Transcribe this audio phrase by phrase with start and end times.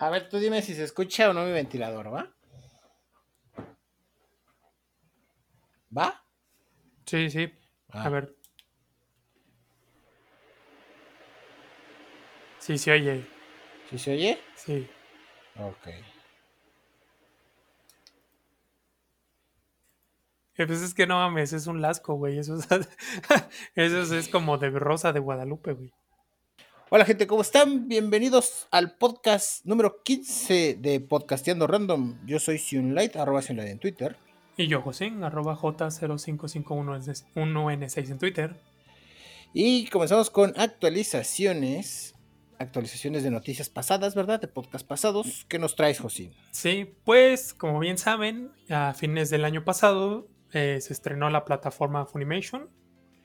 [0.00, 2.28] A ver, tú dime si se escucha o no mi ventilador, ¿va?
[5.96, 6.22] ¿Va?
[7.06, 7.52] Sí, sí.
[7.90, 8.08] A Ah.
[8.08, 8.34] ver.
[12.58, 13.26] Sí, se oye.
[13.90, 14.40] ¿Sí se oye?
[14.54, 14.88] Sí.
[15.56, 15.86] Ok.
[20.56, 22.38] Eh, Pues es que no mames, es un lasco, güey.
[22.38, 22.68] Eso es,
[23.74, 25.92] eso es- es como de Rosa de Guadalupe, güey.
[26.92, 27.86] Hola gente, ¿cómo están?
[27.86, 32.18] Bienvenidos al podcast número 15 de Podcasteando Random.
[32.26, 34.16] Yo soy Sunlight, arroba Sunlight en Twitter.
[34.56, 38.60] Y yo, José, arroba J0551N6 en Twitter.
[39.54, 42.16] Y comenzamos con actualizaciones.
[42.58, 44.40] Actualizaciones de noticias pasadas, ¿verdad?
[44.40, 45.46] De podcast pasados.
[45.48, 46.32] ¿Qué nos traes, Josín?
[46.50, 52.06] Sí, pues, como bien saben, a fines del año pasado eh, se estrenó la plataforma
[52.06, 52.68] Funimation,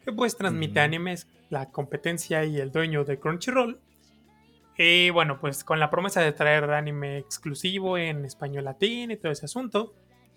[0.06, 0.86] que pues transmite Ujú.
[0.86, 3.80] animes, la competencia y el dueño de Crunchyroll.
[4.78, 9.32] Y bueno, pues con la promesa de traer anime exclusivo en español latino y todo
[9.32, 9.94] ese asunto.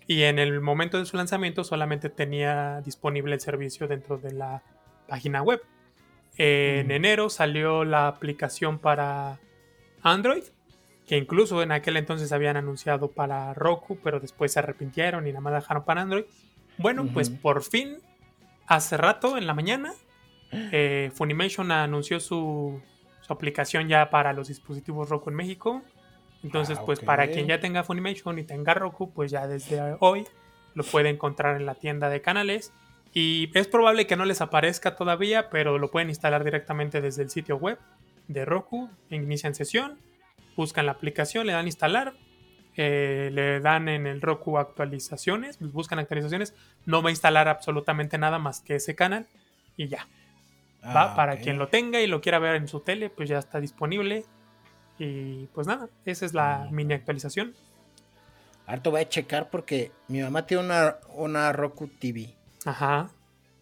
[0.07, 4.63] Y en el momento de su lanzamiento solamente tenía disponible el servicio dentro de la
[5.07, 5.61] página web.
[6.37, 6.93] En Ujú.
[6.93, 9.39] enero salió la aplicación para
[10.01, 10.43] Android,
[11.05, 15.41] que incluso en aquel entonces habían anunciado para Roku, pero después se arrepintieron y nada
[15.41, 16.25] más dejaron para Android.
[16.77, 17.97] Bueno, pues por fin,
[18.69, 19.93] hace rato, en la mañana,
[20.51, 22.81] eh, Funimation anunció su,
[23.21, 25.81] su aplicación ya para los dispositivos Roku en México.
[26.43, 30.25] Entonces, Ah, pues para quien ya tenga Funimation y tenga Roku, pues ya desde hoy
[30.75, 32.71] lo puede encontrar en la tienda de canales.
[33.11, 37.29] Y es probable que no les aparezca todavía, pero lo pueden instalar directamente desde el
[37.29, 37.79] sitio web
[38.27, 38.89] de Roku.
[39.09, 39.97] Inician sesión,
[40.55, 42.13] buscan la aplicación, le dan instalar,
[42.81, 46.53] eh, le dan en el Roku actualizaciones, pues buscan actualizaciones.
[46.85, 49.27] No va a instalar absolutamente nada más que ese canal
[49.75, 50.07] y ya.
[50.85, 53.37] Va Ah, para quien lo tenga y lo quiera ver en su tele, pues ya
[53.37, 54.23] está disponible.
[54.97, 56.67] Y pues nada, esa es la Ah.
[56.71, 57.53] mini actualización.
[58.65, 62.33] Ahorita voy a checar porque mi mamá tiene una, una Roku TV,
[62.65, 63.09] Ajá.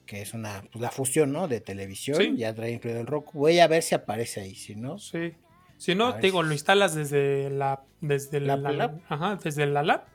[0.06, 1.47] que es una, pues, la fusión, ¿no?
[1.47, 2.18] De televisión.
[2.18, 2.36] Sí.
[2.38, 3.40] Ya trae incluido el Roku.
[3.40, 5.00] Voy a ver si aparece ahí, si no.
[5.00, 5.34] Sí.
[5.78, 9.00] Si no, te digo, lo instalas desde la desde ¿La la, lab?
[9.10, 10.06] ajá, desde la lab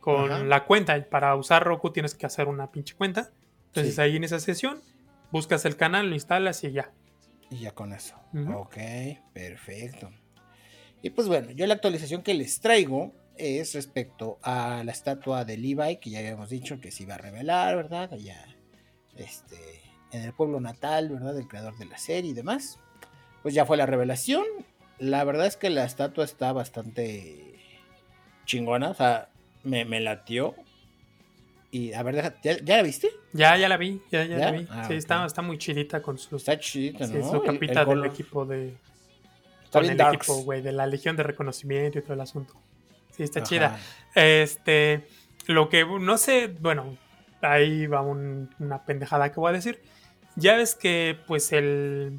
[0.00, 0.44] con Ajá.
[0.44, 1.02] la cuenta.
[1.08, 3.30] Para usar Roku tienes que hacer una pinche cuenta.
[3.66, 4.00] Entonces Sí.
[4.00, 4.80] ahí en esa sesión
[5.30, 6.92] buscas el canal, lo instalas y ya.
[7.50, 8.16] Y ya con eso.
[8.32, 8.52] Ujú.
[8.52, 8.76] Ok,
[9.32, 10.10] perfecto.
[11.02, 15.56] Y pues bueno, yo la actualización que les traigo es respecto a la estatua de
[15.56, 18.12] Levi, que ya habíamos dicho que se iba a revelar, ¿verdad?
[18.12, 18.44] Allá,
[19.16, 19.56] este,
[20.12, 21.34] en el pueblo natal, ¿verdad?
[21.34, 22.78] Del creador de la serie y demás.
[23.42, 24.44] Pues ya fue la revelación.
[25.00, 27.54] La verdad es que la estatua está bastante
[28.44, 29.28] chingona, o sea,
[29.64, 30.54] me, me latió.
[31.72, 33.08] Y a ver, deja- ¿ya, ya la viste?
[33.32, 34.50] Ya, ya la vi, ya, ya, ¿Ya?
[34.50, 34.66] la vi.
[34.70, 37.22] Ah, sí, está, está muy chidita con su, Está chidita, sí, ¿no?
[37.30, 38.74] su El- el capita del equipo de.
[39.64, 40.28] Está con bien el darks.
[40.28, 42.54] equipo, güey, de la Legión de Reconocimiento y todo el asunto.
[43.16, 43.48] Sí, está Ajá.
[43.48, 43.78] chida.
[44.16, 45.06] Este,
[45.46, 46.96] lo que no sé, bueno,
[47.40, 49.80] ahí va un- una pendejada que voy a decir.
[50.36, 52.18] Ya ves que, pues, el.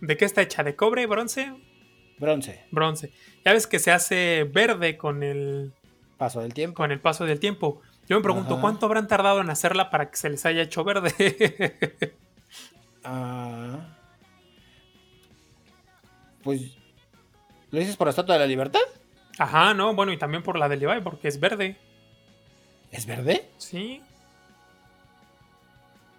[0.00, 0.62] ¿De qué está hecha?
[0.64, 1.52] ¿De cobre, bronce?
[2.18, 3.12] Bronce, Bronce.
[3.44, 5.72] Ya ves que se hace verde con el,
[6.16, 6.76] paso del tiempo.
[6.76, 7.80] con el paso del tiempo.
[8.08, 8.60] Yo me pregunto, Ajá.
[8.62, 12.16] ¿cuánto habrán tardado en hacerla para que se les haya hecho verde?
[13.10, 13.96] Ah,
[16.42, 16.76] pues,
[17.70, 18.80] ¿lo dices por la Estatua de la Libertad?
[19.38, 21.76] Ajá, no, bueno, y también por la de Levi, porque es verde.
[22.90, 23.48] ¿Es verde?
[23.56, 24.02] Sí.
[24.02, 24.06] A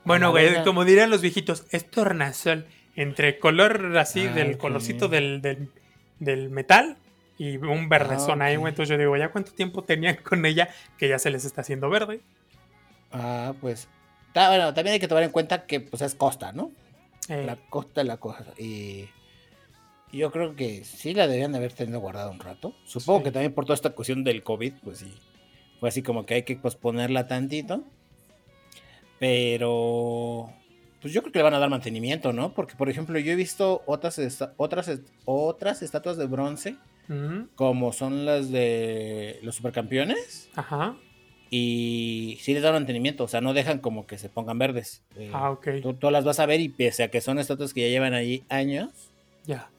[0.05, 2.65] Bueno, güey, como dirían los viejitos, es tornasol.
[2.95, 5.69] Entre color así, Ah, del colorcito del, del,
[6.19, 6.97] del metal
[7.37, 8.59] y un verdezón Ah, ahí, ok.
[8.61, 8.71] güey.
[8.71, 11.89] Entonces yo digo, ¿ya cuánto tiempo tenían con ella que ya se les está haciendo
[11.89, 12.21] verde?
[13.11, 13.87] Ah, pues,
[14.33, 16.71] ta- bueno, también hay que tomar en cuenta que, pues, es costa, ¿no?
[17.29, 18.45] Eh, La costa es la cosa.
[18.57, 19.07] Y
[20.11, 22.73] yo creo que sí la deberían de haber tenido guardada un rato.
[22.85, 23.23] Supongo Sí.
[23.25, 25.13] que también por toda esta cuestión del COVID, pues sí.
[25.79, 27.83] Fue así como que hay que posponerla tantito.
[29.19, 30.51] Pero
[31.01, 32.53] pues yo creo que le van a dar mantenimiento, ¿no?
[32.53, 34.19] Porque, por ejemplo, yo he visto otras,
[34.57, 34.91] otras,
[35.25, 36.75] otras estatuas de bronce,
[37.55, 40.95] como son las de los supercampeones, Ajá.
[41.49, 45.03] y sí les dan mantenimiento, o sea, no dejan como que se pongan verdes.
[45.15, 45.67] Eh, Ah, ok.
[45.81, 48.13] tú, tú las vas a ver y pese a que son estatuas que ya llevan
[48.13, 48.89] ahí años,
[49.45, 49.69] Ya.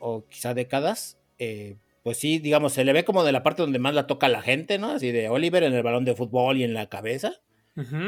[0.00, 3.78] o quizá décadas, eh, pues sí, digamos, se le ve como de la parte donde
[3.78, 4.90] más la toca la gente, ¿no?
[4.90, 7.32] Así de Oliver en el balón de fútbol y en la cabeza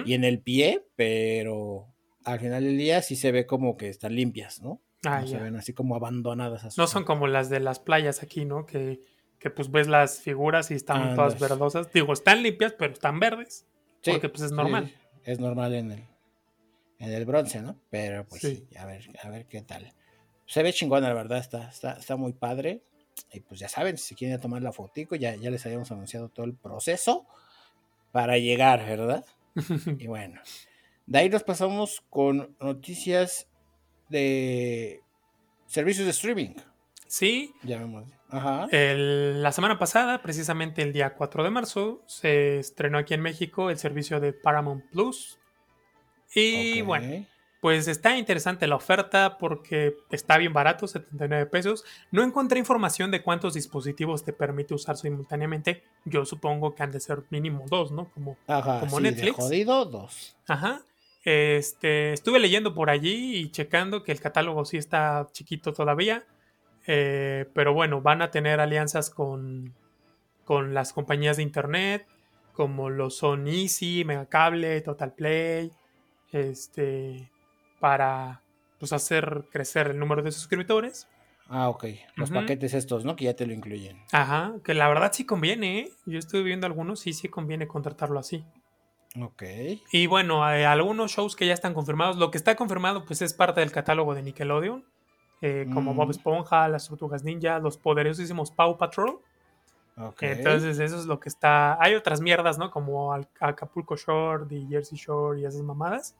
[0.06, 1.86] y en el pie, pero
[2.24, 4.80] al final del día sí se ve como que están limpias, ¿no?
[5.04, 5.42] Ah, no se ya.
[5.42, 6.64] ven así como abandonadas.
[6.64, 8.66] a su- No son como las de las playas aquí, ¿no?
[8.66, 9.00] Que,
[9.38, 11.14] que pues ves las figuras y están Andas.
[11.16, 11.92] todas verdosas.
[11.92, 13.66] Digo, están limpias, pero están verdes.
[14.02, 14.88] Sí, porque, pues, es normal.
[14.88, 14.94] sí,
[15.24, 16.04] es normal en el,
[16.98, 17.76] en el bronce, ¿no?
[17.90, 18.66] Pero pues Sí.
[18.68, 19.92] sí, a ver, a ver qué tal.
[20.46, 22.82] Se ve chingona, la verdad, está, está, está muy padre.
[23.32, 26.46] Y pues ya saben, si quieren tomar la fotico, ya, ya les habíamos anunciado todo
[26.46, 27.26] el proceso
[28.12, 29.24] para llegar, ¿verdad?
[29.98, 30.40] y bueno,
[31.08, 33.48] de ahí nos pasamos con noticias
[34.08, 35.00] de
[35.66, 36.54] servicios de streaming.
[37.06, 37.54] Sí.
[37.62, 38.04] Ya vemos.
[38.30, 38.66] Ajá.
[38.70, 43.70] El- la semana pasada, precisamente el día 4 de marzo, se estrenó aquí en México
[43.70, 45.38] el servicio de Paramount Plus.
[46.34, 47.24] Y bueno,
[47.62, 51.84] pues está interesante la oferta porque está bien barato, 79 pesos.
[52.12, 55.82] No encontré información de cuántos dispositivos te permite usar simultáneamente.
[56.04, 58.10] Yo supongo que han de ser mínimo dos, ¿no?
[58.12, 59.36] Como, Ajá, como sí, de Netflix.
[59.36, 60.36] jodido, dos.
[60.46, 60.82] ajá.
[61.30, 66.24] Este, estuve leyendo por allí y checando que el catálogo sí está chiquito todavía.
[66.86, 69.74] Eh, pero bueno, van a tener alianzas con,
[70.46, 72.06] con las compañías de internet,
[72.54, 75.70] como lo son Easy, Megacable, Total Play,
[76.32, 77.30] este,
[77.78, 78.40] para
[78.78, 81.08] pues, hacer crecer el número de suscriptores.
[81.50, 81.84] Ah, ok.
[82.16, 83.16] Los paquetes estos, ¿no?
[83.16, 84.02] Que ya te lo incluyen.
[84.12, 85.92] Ajá, que la verdad sí conviene, ¿eh?
[86.06, 88.46] Yo estuve viendo algunos y sí conviene contratarlo así.
[89.22, 89.42] Ok.
[89.92, 92.16] Y bueno, hay algunos shows que ya están confirmados.
[92.16, 94.84] Lo que está confirmado, pues es parte del catálogo de Nickelodeon.
[95.40, 96.10] eh, como Bob Mm.
[96.10, 99.20] Esponja, Las Tortugas Ninja, los poderosísimos Paw Patrol.
[99.96, 100.20] Ok.
[100.24, 101.80] Entonces, eso es lo que está.
[101.80, 102.72] Hay otras mierdas, ¿no?
[102.72, 106.16] Como Al- Acapulco Shore y Jersey Shore y esas mamadas.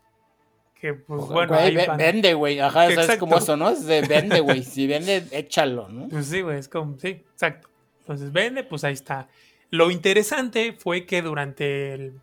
[0.81, 1.57] Que, pues bueno,
[1.89, 1.97] van.
[1.97, 2.61] vende, güey.
[2.61, 3.19] Ajá, ¿sabes Exacto.
[3.21, 3.71] cómo eso, no?
[3.71, 4.63] Es de vende, güey.
[4.63, 6.07] Si vende, échalo, ¿no?
[6.09, 7.69] Pues sí, güey, es como, sí, exacto.
[8.03, 9.27] Entonces vende, pues ahí está.
[9.71, 12.21] Lo interesante fue que durante el,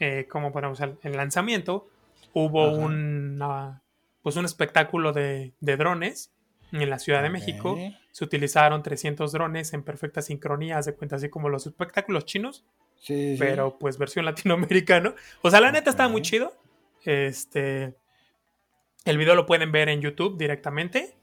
[0.00, 0.96] eh, ¿cómo podemos decir?
[1.02, 1.88] El lanzamiento
[2.32, 3.82] hubo un, ah,
[4.22, 6.32] pues un espectáculo de, de drones
[6.72, 7.78] en la Ciudad de México.
[8.10, 12.64] Se utilizaron 300 drones en perfecta sincronía, de cuenta, así como los espectáculos chinos,
[13.00, 15.14] Sí, pero pues versión latinoamericano.
[15.42, 16.52] O sea, la neta estaba muy chido.
[17.04, 17.94] Este,
[19.04, 21.14] el video lo pueden ver en YouTube directamente.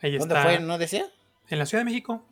[0.00, 0.44] Ahí ¿Dónde está.
[0.44, 0.60] fue?
[0.60, 1.06] ¿No decía?
[1.48, 2.22] En la Ciudad de México.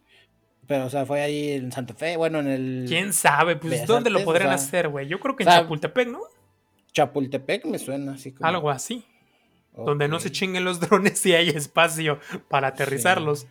[0.66, 3.56] Pero, o sea, fue ahí en Santa Fe, bueno, en el ¿Quién sabe?
[3.56, 5.08] Pues, Bellas ¿dónde lo podrían o sea, hacer, güey?
[5.08, 6.20] Yo creo que en o sea, Chapultepec, ¿no?
[6.92, 8.46] Chapultepec, me suena así como.
[8.48, 9.04] Algo así.
[9.74, 13.46] Donde no se chinguen los drones y hay espacio para aterrizarlos.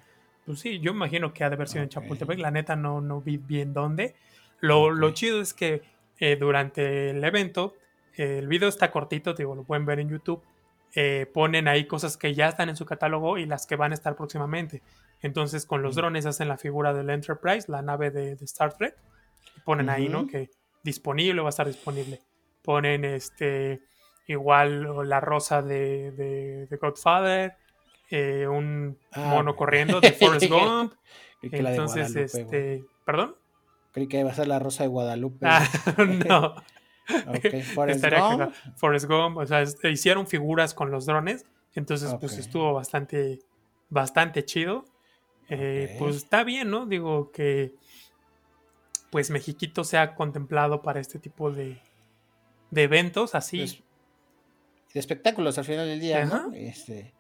[0.46, 1.90] Pues sí, yo imagino que ha de haber sido en.
[1.90, 2.40] Chapultepec.
[2.40, 4.16] La neta no, no vi bien dónde.
[4.60, 5.14] Lo, lo Ok.
[5.14, 5.82] chido es que
[6.20, 7.76] eh, durante el evento,
[8.16, 10.42] eh, el video está cortito, digo, lo pueden ver en YouTube.
[10.94, 13.96] eh, ponen ahí cosas que ya están en su catálogo y las que van a
[13.96, 14.82] estar próximamente.
[15.22, 18.96] Entonces, con los drones hacen la figura del Enterprise, la nave de, de Star Trek.
[19.58, 20.28] Y ponen ahí, ¿no?
[20.28, 20.50] Que
[20.84, 22.22] disponible va a estar disponible.
[22.64, 23.82] Ponen este
[24.28, 27.56] igual la rosa de, de, de Godfather,
[28.10, 30.94] eh, un Ah, mono corriendo de Forrest Gump.
[31.42, 33.36] Entonces, este, ¿perdón?
[33.92, 35.46] Creí que iba a ser la Rosa de Guadalupe.
[35.48, 35.68] Ah,
[36.28, 36.56] no.
[37.28, 38.54] Ok, Forrest Gump.
[38.78, 43.40] Forrest Gump, o sea, hicieron figuras con los drones, entonces pues estuvo bastante,
[43.90, 44.86] bastante chido.
[45.52, 45.96] Eh.
[46.00, 46.86] Pues está bien, ¿no?
[46.86, 47.76] Digo que
[49.10, 51.78] pues Mexiquito sea contemplado para este tipo de,
[52.72, 53.60] de eventos así.
[53.60, 53.84] Pues,
[54.94, 56.48] de espectáculos al final del día, Ajá.
[56.48, 56.54] ¿no?
[56.54, 57.14] Este,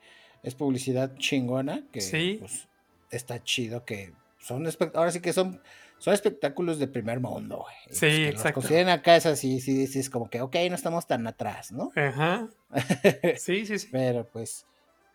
[0.43, 2.37] es publicidad chingona que Sí.
[2.39, 2.67] pues,
[3.11, 5.61] está chido que son ahora sí que son
[5.97, 7.75] son espectáculos de primer mundo, güey.
[7.91, 8.47] Sí, pues, exacto.
[8.47, 11.71] Los consideren acá es así, sí, sí, es como que, ok, no estamos tan atrás,
[11.71, 11.91] ¿no?
[11.95, 12.49] Ajá.
[13.37, 13.87] Sí, sí, sí.
[13.91, 14.65] Pero pues,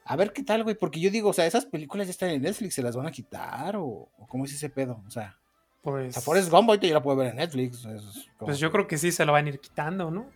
[0.09, 2.43] a ver qué tal, güey, porque yo digo, o sea, esas películas ya están en
[2.43, 3.77] Netflix, ¿se las van a quitar?
[3.77, 3.85] ¿O,
[4.17, 5.03] o cómo es ese pedo?
[5.07, 5.39] O sea,
[5.83, 7.85] o Pues, sea Forrest Gump ahorita ya la puedo ver en Netflix.
[7.85, 10.31] es como pues yo creo que sí se lo van a ir quitando, ¿no?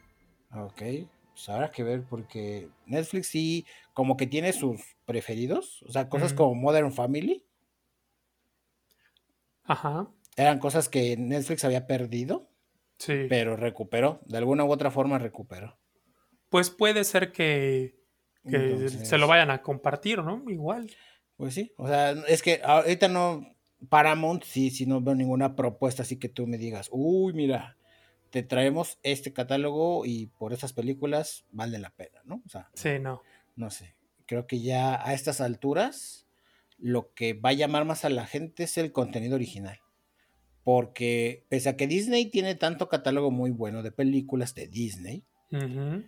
[0.52, 0.83] Ok,
[1.33, 3.64] pues habrá que ver porque Netflix sí
[3.95, 7.45] como que tiene sus preferidos, o sea, cosas como Modern Family,
[9.64, 10.09] Ajá.
[10.37, 12.49] eran cosas que Netflix había perdido,
[12.99, 13.26] Sí.
[13.28, 15.78] pero recuperó, de alguna u otra forma recuperó.
[16.49, 18.00] Pues puede ser que,
[18.49, 20.42] que Entonces, se lo vayan a compartir, ¿no?
[20.49, 20.90] Igual.
[21.37, 23.54] Pues sí, o sea, es que ahorita no,
[23.88, 27.76] Paramount sí, sí no veo ninguna propuesta así que tú me digas, uy, mira,
[28.30, 32.42] te traemos este catálogo y por esas películas vale la pena, ¿no?
[32.47, 33.23] O sea, Sí, no.
[33.56, 33.94] no sé,
[34.26, 36.26] creo que ya a estas alturas
[36.78, 39.80] lo que va a llamar más a la gente es el contenido original.
[40.62, 46.04] Porque pese a que Disney tiene tanto catálogo muy bueno de películas de Disney, Ujú.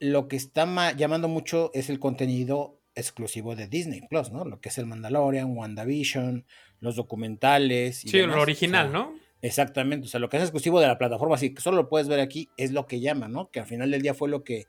[0.00, 4.44] Lo que está ma- llamando mucho es el contenido exclusivo de Disney Plus, ¿no?
[4.44, 6.44] Lo que es el Mandalorian, WandaVision,
[6.80, 8.04] los documentales.
[8.04, 8.34] y Sí, demás.
[8.34, 9.14] lo O original, sea, ¿no?
[9.42, 12.08] Exactamente, o sea, lo que es exclusivo de la plataforma, así que solo lo puedes
[12.08, 13.50] ver aquí, es lo que llama, ¿no?
[13.50, 14.66] Que al final del día fue lo que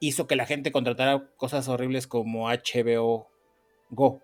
[0.00, 3.28] hizo que la gente contratara cosas horribles como HBO
[3.90, 4.20] Go,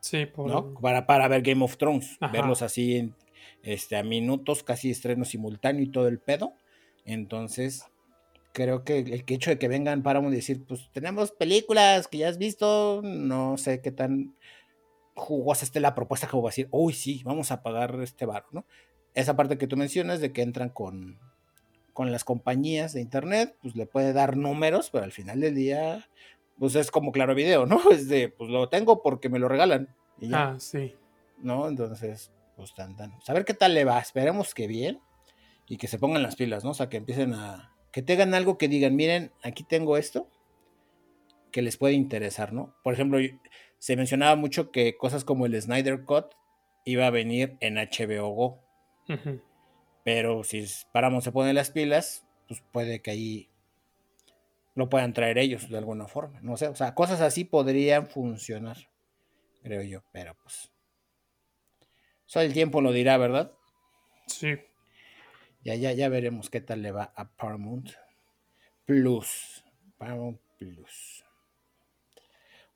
[0.00, 0.48] Sí, por...
[0.50, 0.74] ¿no?
[0.80, 2.32] Para, para ver Game of Thrones, Ajá.
[2.32, 3.14] verlos así en,
[3.62, 6.54] este, a minutos, casi estreno simultáneo y todo el pedo.
[7.04, 7.84] Entonces,
[8.52, 12.38] creo que el hecho de que vengan y decir, pues tenemos películas que ya has
[12.38, 14.34] visto, no sé qué tan
[15.14, 18.46] jugosa esté la propuesta que voy a decir, uy, sí, vamos a pagar este bar,
[18.52, 18.64] ¿no?
[19.14, 21.18] Esa parte que tú mencionas de que entran con,
[21.92, 26.08] con las compañías de internet, pues le puede dar números, pero al final del día,
[26.58, 27.80] pues es como claro video, ¿no?
[27.90, 29.94] Es de, pues lo tengo porque me lo regalan.
[30.32, 30.94] Ah, sí.
[31.38, 31.68] ¿No?
[31.68, 33.12] Entonces, pues tan, tan.
[33.26, 33.98] A ver qué tal le va.
[33.98, 35.00] Esperemos que bien
[35.66, 36.70] y que se pongan las pilas, ¿no?
[36.70, 37.74] O sea, que empiecen a.
[37.92, 40.28] Que tengan algo que digan, miren, aquí tengo esto
[41.50, 42.74] que les puede interesar, ¿no?
[42.84, 43.18] Por ejemplo,
[43.78, 46.26] se mencionaba mucho que cosas como el Snyder Cut
[46.84, 48.60] iba a venir en HBO Go.
[50.04, 53.50] Pero si Paramount se pone las pilas, pues puede que ahí
[54.74, 56.40] lo puedan traer ellos de alguna forma.
[56.42, 58.76] No sé, o sea, cosas así podrían funcionar,
[59.62, 60.70] creo yo, pero pues.
[62.26, 63.52] Solo el tiempo lo dirá, ¿verdad?
[64.26, 64.56] Sí.
[65.62, 67.90] Ya, ya, ya veremos qué tal le va a Paramount
[68.86, 69.64] Plus.
[69.98, 71.24] Paramount Plus.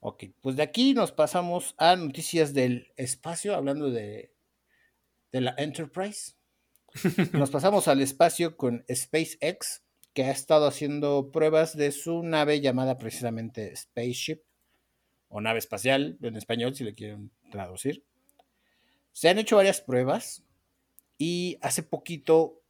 [0.01, 4.35] Ok, pues de aquí nos pasamos a noticias del espacio, hablando de,
[5.33, 6.35] de la Enterprise.
[7.33, 12.99] Nos pasamos al espacio con SpaceX, que ha estado haciendo pruebas de su nave llamada
[12.99, 14.43] precisamente Spaceship,
[15.29, 18.05] o nave espacial en español, si le quieren traducir.
[19.13, 20.45] Se han hecho varias pruebas
[21.17, 22.61] y hace poquito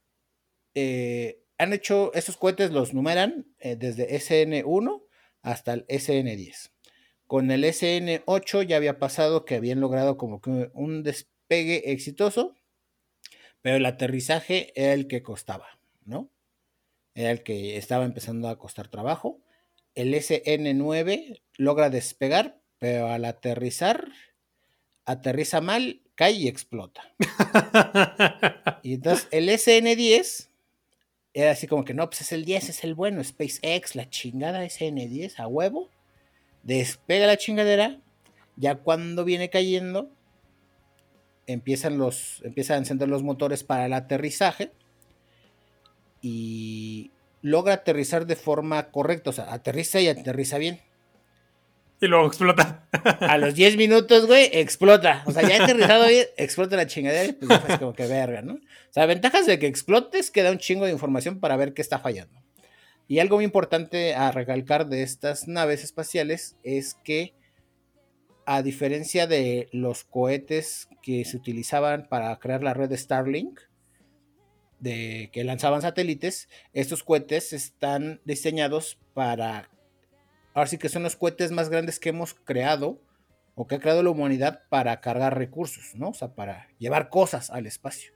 [0.75, 5.03] eh, han hecho, estos cohetes los numeran eh, desde SN1
[5.43, 6.71] hasta el SN10.
[7.27, 12.55] Con el SN8 ya había pasado que habían logrado como que un despegue exitoso,
[13.63, 16.31] pero el aterrizaje era el que costaba, ¿no?
[17.15, 19.41] Era el que estaba empezando a costar trabajo.
[19.95, 24.09] El SN9 logra despegar, pero al aterrizar,
[25.05, 27.15] aterriza mal, cae y explota.
[28.83, 30.49] y entonces el SN10
[31.35, 34.65] era así como que no, pues es el 10, es el bueno, SpaceX, la chingada
[34.65, 35.91] SN10 a huevo
[36.65, 38.01] despega la chingadera,
[38.57, 40.11] ya cuando viene cayendo,
[41.47, 44.73] empiezan, los, empiezan a encender los motores para el aterrizaje
[46.23, 47.11] y
[47.43, 50.81] logra aterrizar de forma correcta, o sea, aterriza y aterriza bien.
[52.01, 52.87] Y luego explota.
[53.21, 55.23] A los 10 minutos, güey, explota.
[55.27, 58.55] O sea, ya aterrizado bien, explota la chingadera y pues es como que verga, ¿no?
[58.55, 61.99] O sea, ventajas de que explotes, queda un chingo de información para ver qué está
[61.99, 62.43] fallando.
[63.07, 67.35] Y algo muy importante a recalcar de estas naves espaciales es que,
[68.47, 73.61] a diferencia de los cohetes que se utilizaban para crear la red Starlink,
[74.81, 79.71] de que lanzaban satélites, estos cohetes están diseñados para,
[80.55, 83.01] ahora sí que son los cohetes más grandes que hemos creado
[83.55, 86.09] o que ha creado la humanidad para cargar recursos, ¿no?
[86.11, 88.13] O sea, para llevar cosas al espacio.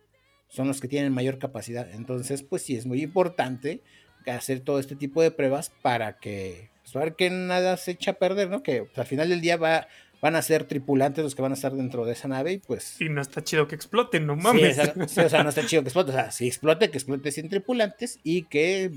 [0.48, 1.88] Son los que tienen mayor capacidad.
[1.92, 3.82] Entonces, pues sí, es muy importante
[4.26, 8.50] hacer todo este tipo de pruebas para que, pues, que nada se echa a perder,
[8.50, 8.62] ¿no?
[8.62, 9.88] Que pues, al final del día va,
[10.20, 13.00] van a ser tripulantes los que van a estar dentro de esa nave y pues...
[13.00, 14.76] Y no está chido que exploten, no mames.
[15.06, 16.10] Sí, o sea, no está chido que explote.
[16.10, 18.90] O sea, si explote, que explote sin tripulantes y que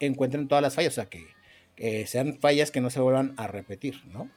[0.00, 1.26] encuentren todas las fallas, o sea, que,
[2.06, 4.30] sean fallas que no se vuelvan a repetir, ¿no?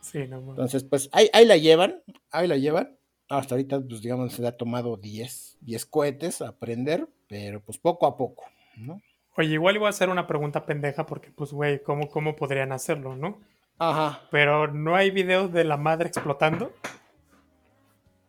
[0.00, 0.38] Sí, no.
[0.38, 2.96] Entonces, pues ahí, la llevan, ahí la llevan.
[3.28, 7.76] Hasta ahorita, pues digamos, se le ha tomado 10, 10 cohetes a aprender, pero pues
[7.76, 8.44] poco a poco,
[8.76, 9.02] ¿no?
[9.36, 13.16] Oye, igual iba a hacer una pregunta pendeja porque, pues, güey, ¿cómo, ¿cómo podrían hacerlo,
[13.16, 13.40] no?
[13.78, 14.22] Ajá.
[14.30, 16.72] Pero ¿no hay videos de la madre explotando?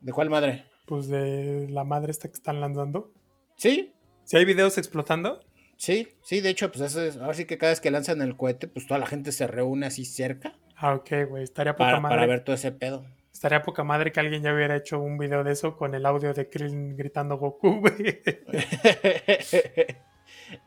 [0.02, 0.66] ¿De cuál madre?
[0.86, 3.12] Pues de la madre esta que están lanzando.
[3.56, 3.94] ¿Sí?
[4.24, 5.42] ¿Sí hay videos explotando?
[5.78, 8.36] Sí, sí, de hecho, pues eso es, ahora sí que cada vez que lanzan el
[8.36, 10.58] cohete, pues toda la gente se reúne así cerca.
[10.76, 12.16] Ah, ok, güey, estaría poca para, madre.
[12.16, 13.06] Para ver todo ese pedo.
[13.32, 16.34] Estaría poca madre que alguien ya hubiera hecho un video de eso con el audio
[16.34, 18.22] de Krillin gritando Goku, güey.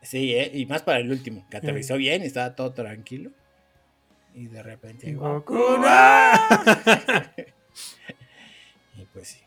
[0.01, 0.51] Sí, ¿eh?
[0.53, 3.31] y más para el último, que aterrizó bien y estaba todo tranquilo.
[4.33, 5.09] Y de repente.
[5.09, 5.15] y
[9.13, 9.41] pues sí.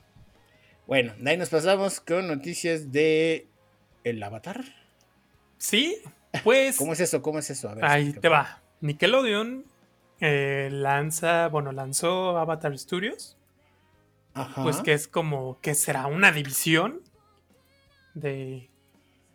[0.87, 3.47] Bueno, de ahí nos pasamos con noticias de
[4.02, 4.64] el Avatar.
[5.64, 5.97] Sí,
[6.42, 6.76] pues.
[6.76, 7.23] ¿Cómo es eso?
[7.23, 7.75] ¿Cómo es eso?
[7.80, 8.61] ahí te va.
[8.83, 9.64] Nickelodeon
[10.21, 13.38] eh, lanza, bueno, lanzó Avatar Studios.
[14.35, 14.62] Ajá.
[14.62, 17.00] Pues que es como, que será una división
[18.12, 18.68] de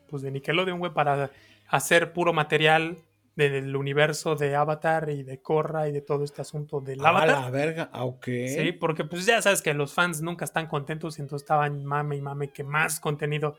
[0.08, 1.32] pues de Nickelodeon, güey, para
[1.68, 3.00] hacer puro material
[3.36, 7.42] del universo de Avatar y de Korra y de todo este asunto del ah, Avatar.
[7.42, 8.26] la verga, ok.
[8.26, 12.18] Sí, porque pues ya sabes que los fans nunca están contentos y entonces estaban mame
[12.18, 13.58] y mame que más contenido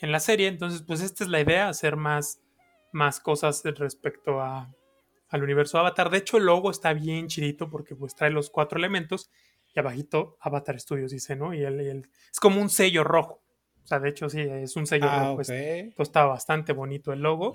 [0.00, 0.48] en la serie.
[0.48, 2.40] Entonces, pues esta es la idea, hacer más,
[2.92, 4.72] más cosas respecto a,
[5.28, 6.10] al universo Avatar.
[6.10, 9.30] De hecho, el logo está bien chidito porque pues trae los cuatro elementos
[9.74, 11.52] y abajito Avatar Studios dice, ¿no?
[11.52, 13.42] Y el, es como un sello rojo.
[13.82, 17.54] O sea, de hecho sí, es un sello ah, Pues, está bastante bonito el logo.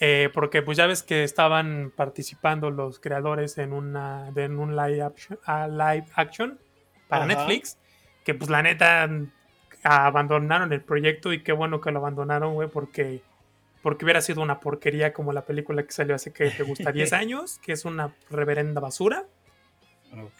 [0.00, 5.02] Eh, porque pues ya ves que estaban participando los creadores en, una, en un live
[5.02, 6.58] action, live action
[7.08, 7.34] para Ajá.
[7.34, 7.78] Netflix,
[8.24, 9.08] que pues la neta
[9.82, 13.22] abandonaron el proyecto y qué bueno que lo abandonaron, güey, porque,
[13.82, 17.12] porque hubiera sido una porquería como la película que salió hace que te gusta 10
[17.12, 19.24] años, que es una reverenda basura.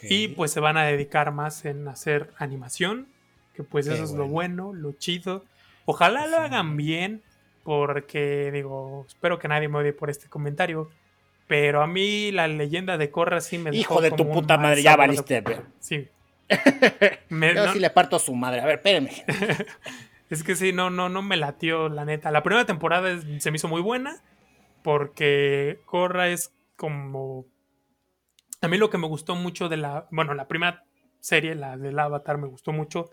[0.03, 3.07] Y pues se van a dedicar más en hacer animación,
[3.55, 4.73] que pues Qué eso es lo bueno.
[4.73, 5.45] lo chido.
[5.85, 6.43] Ojalá lo Sí.
[6.43, 7.23] hagan bien,
[7.65, 10.89] porque digo, espero que nadie me odie por este comentario.
[11.47, 14.57] Pero a mí la leyenda de Korra sí me Hijo dejó de tu como puta
[14.59, 15.43] madre, ya valiste.
[15.81, 16.09] Sí.
[17.29, 18.61] Me- Yo no- sí le parto a su madre.
[18.61, 19.11] A ver, espérenme.
[20.31, 22.31] es que sí, no, no, no me latió, la neta.
[22.31, 24.23] La primera temporada es- se me hizo muy buena,
[24.83, 27.47] porque Korra es como...
[28.61, 30.07] A mí lo que me gustó mucho de la...
[30.11, 30.85] Bueno, la primera
[31.21, 33.11] serie, la del Avatar, me gustó mucho,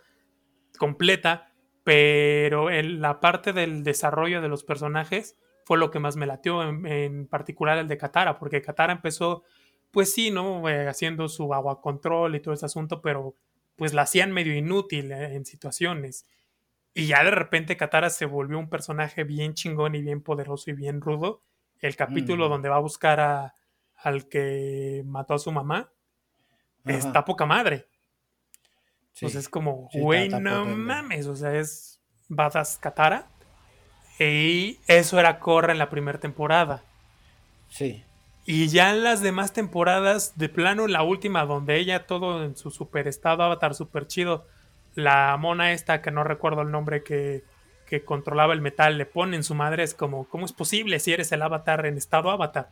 [0.78, 1.52] completa,
[1.84, 6.64] pero en la parte del desarrollo de los personajes fue lo que más me latió,
[6.68, 9.44] en, en particular el de Katara, porque Katara empezó,
[9.96, 10.68] pues sí, ¿no?
[10.68, 13.34] Eh, haciendo su agua control y todo ese asunto, pero
[13.78, 16.26] pues la hacían medio inútil eh, en situaciones.
[16.94, 20.74] Y ya de repente Katara se volvió un personaje bien chingón y bien poderoso y
[20.74, 21.42] bien rudo.
[21.80, 22.50] El capítulo Mm.
[22.50, 23.56] donde va a buscar a,
[23.96, 25.90] al que mató a su mamá
[26.84, 26.98] Ajá.
[26.98, 27.86] está poca madre.
[29.14, 29.28] Sí.
[29.28, 33.28] Pues es como, güey, no mames, o sea, es Badass Katara.
[34.20, 36.84] Y eso era Korra en la primera temporada.
[37.70, 38.04] Sí.
[38.46, 42.70] Y ya en las demás temporadas, de plano, la última, donde ella todo en su
[42.70, 44.46] super estado avatar super chido,
[44.94, 47.44] la mona esta, que no recuerdo el nombre, que,
[47.88, 51.12] que controlaba el metal, le pone en su madre, es como, ¿cómo es posible si
[51.12, 52.70] eres el avatar en estado avatar?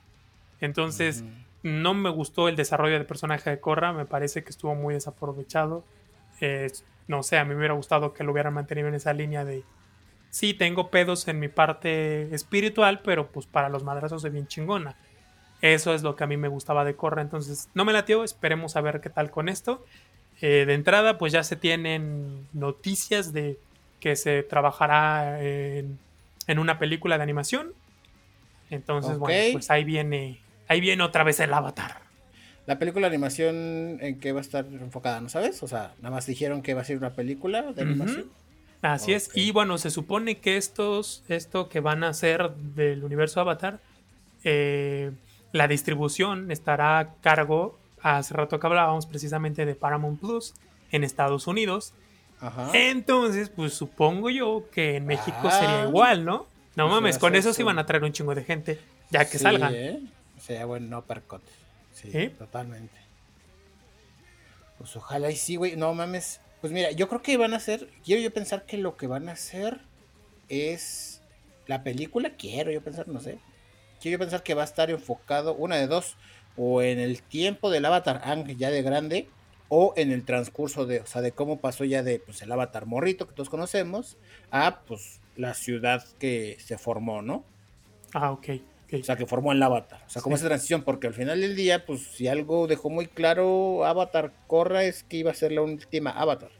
[0.61, 1.23] Entonces,
[1.63, 5.83] no me gustó el desarrollo del personaje de Korra, me parece que estuvo muy desaprovechado.
[6.39, 6.71] Eh,
[7.07, 9.63] no sé, a mí me hubiera gustado que lo hubieran mantenido en esa línea de,
[10.29, 14.95] sí, tengo pedos en mi parte espiritual, pero pues para los madrazos soy bien chingona.
[15.63, 18.75] Eso es lo que a mí me gustaba de Korra, entonces no me latió, esperemos
[18.75, 19.85] a ver qué tal con esto.
[20.41, 23.57] Eh, de entrada, pues ya se tienen noticias de
[24.01, 25.97] que se trabajará en,
[26.47, 27.71] en una película de animación.
[28.71, 32.01] Entonces, bueno, pues ahí viene, ahí viene otra vez el avatar.
[32.65, 35.63] La película de animación en qué va a estar enfocada, ¿no sabes?
[35.63, 38.25] O sea, nada más dijeron que va a ser una película de animación.
[38.81, 39.31] Así es.
[39.33, 43.79] Y bueno, se supone que estos, esto que van a hacer del universo Avatar,
[44.43, 45.11] eh,
[45.53, 50.53] la distribución estará a cargo, hace rato que hablábamos precisamente de Paramount Plus
[50.91, 51.93] en Estados Unidos.
[52.41, 52.69] Ajá.
[52.73, 55.51] Entonces, pues supongo yo que en México Ah.
[55.51, 56.47] sería igual, ¿no?
[56.75, 58.79] No Pues mames, con eso sí van a traer un chingo de gente,
[59.11, 59.73] ya que Sí, salgan.
[59.73, 60.01] ¿eh?
[60.41, 61.41] Sería buen uppercut.
[61.93, 62.29] Sí, ¿Sí?
[62.37, 62.99] totalmente.
[64.77, 65.75] Pues ojalá y sí, güey.
[65.75, 66.41] No mames.
[66.61, 67.87] Pues mira, yo creo que van a hacer.
[68.03, 69.79] Quiero yo pensar que lo que van a hacer
[70.49, 71.21] es
[71.67, 72.31] la película.
[72.31, 73.37] Quiero yo pensar, no sé.
[74.03, 76.17] Quiero yo pensar que va a estar enfocado, una de dos,
[76.57, 79.29] o en el tiempo del Avatar Ang ya de grande,
[79.69, 82.85] o en el transcurso de, o sea, de cómo pasó ya de pues, el Avatar
[82.85, 84.17] morrito que todos conocemos
[84.51, 87.45] a pues la ciudad que se formó, ¿no?
[88.13, 88.49] Ah, ok.
[88.87, 88.99] ok.
[88.99, 90.01] O sea, que formó el Avatar.
[90.05, 90.41] O sea, como Sí.
[90.41, 94.83] esa transición, porque al final del día, pues si algo dejó muy claro Avatar Korra
[94.83, 96.51] es que iba a ser la última Avatar.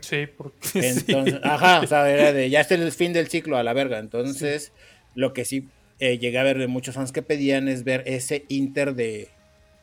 [0.00, 1.40] Sí, porque Entonces, sí.
[1.44, 3.98] ajá, o sea, era de ya está el fin del ciclo a la verga.
[3.98, 4.72] Entonces,
[5.14, 5.68] lo que sí
[6.00, 9.28] eh, llegué a ver de muchos fans que pedían es ver ese inter de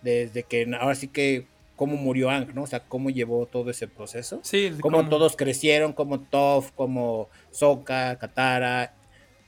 [0.01, 2.63] desde que ahora sí que cómo murió Ang, ¿no?
[2.63, 4.39] O sea, cómo llevó todo ese proceso.
[4.43, 8.93] Sí, Cómo todos crecieron, como Toph, como Sokka, Katara,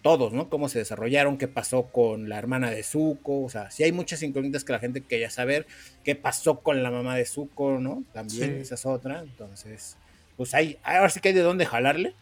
[0.01, 0.49] todos, ¿no?
[0.49, 4.23] Cómo se desarrollaron, qué pasó con la hermana de Zuko, o sea, sí hay muchas
[4.23, 5.67] incógnitas que la gente quería saber,
[6.03, 8.03] qué pasó con la mamá de Zuko, ¿no?
[8.13, 8.61] También, Sí.
[8.61, 9.97] esa es otra, entonces,
[10.35, 12.13] pues hay, ahora sí que hay de dónde jalarle,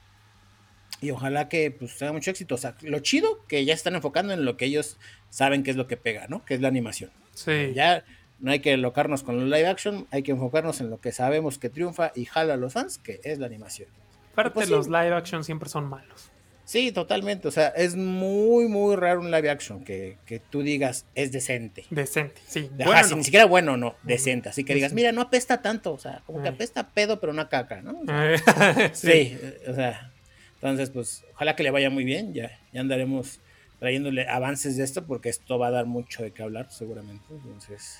[1.01, 4.33] y ojalá que pues tenga mucho éxito, o sea, lo chido que ya están enfocando
[4.33, 4.97] en lo que ellos
[5.29, 6.43] saben que es lo que pega, ¿no?
[6.45, 7.11] Que es la animación.
[7.33, 7.73] Sí.
[7.73, 8.05] Ya
[8.39, 11.57] no hay que locarnos con los live action, hay que enfocarnos en lo que sabemos
[11.57, 13.89] que triunfa y jala a los fans, que es la animación.
[14.33, 14.73] Aparte, pues sí.
[14.73, 16.31] los live action siempre son malos.
[16.65, 17.47] Sí, totalmente.
[17.47, 21.85] O sea, es muy, muy raro un live action que, que tú digas es decente.
[21.91, 22.71] Decente, sí.
[22.79, 23.17] Ajá, Bueno, si no.
[23.17, 24.49] ni siquiera bueno, no, decente.
[24.49, 25.93] Así que digas, mira, no apesta tanto.
[25.93, 28.01] O sea, como que apesta pedo, pero no caca, ¿no?
[28.01, 29.37] O sea, sí.
[29.67, 30.11] o sea,
[30.55, 32.33] entonces, pues, ojalá que le vaya muy bien.
[32.33, 33.39] Ya, ya andaremos
[33.79, 37.25] trayéndole avances de esto porque esto va a dar mucho de qué hablar, seguramente.
[37.29, 37.99] Entonces,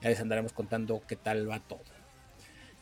[0.00, 1.82] ya les andaremos contando qué tal va todo.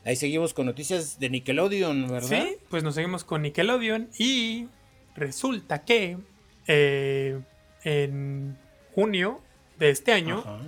[0.05, 2.28] Ahí seguimos con noticias de Nickelodeon, ¿verdad?
[2.28, 4.66] Sí, pues nos seguimos con Nickelodeon y
[5.14, 6.18] resulta que
[6.66, 7.40] eh,
[7.85, 8.59] en
[8.94, 9.40] junio
[9.78, 10.59] de este año Ajá.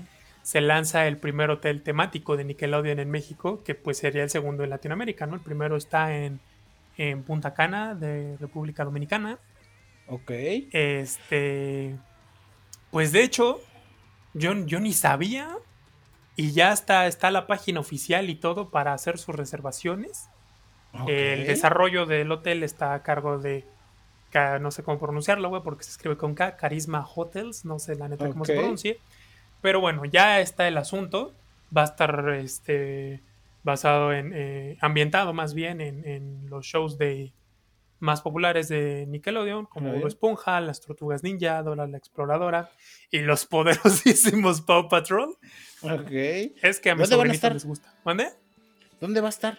[0.43, 4.63] se lanza el primer hotel temático de Nickelodeon en México, que pues sería el segundo
[4.63, 5.35] en Latinoamérica, ¿no?
[5.35, 6.39] El primero está en,
[6.97, 9.39] en Punta Cana de República Dominicana.
[10.07, 10.31] Ok.
[10.73, 11.97] Este,
[12.91, 13.61] pues de hecho,
[14.35, 15.57] yo, yo ni sabía
[16.37, 20.29] Y ya está, está la página oficial y todo para hacer sus reservaciones.
[21.07, 23.65] El desarrollo del hotel está a cargo de,
[24.61, 28.09] no sé cómo pronunciarlo, güey, porque se escribe con K, Carisma Hotels, no sé la
[28.09, 28.59] neta cómo se Ok.
[28.59, 28.99] pronuncie.
[29.61, 31.33] Pero bueno, ya está el asunto.
[31.77, 33.21] Va a estar este,
[33.65, 37.33] basado en, eh, ambientado más bien en, en los shows de
[37.99, 40.07] más populares de Nickelodeon, como Bob.
[40.07, 42.71] Esponja, Las Tortugas Ninja, Dora la Exploradora
[43.11, 45.37] y los poderosísimos Paw Patrol.
[45.83, 46.11] Ok.
[46.63, 47.95] Es que a mis ¿Dónde van a sobrinitos les gusta.
[48.05, 48.29] ¿Mande?
[49.01, 49.59] ¿Dónde va a estar?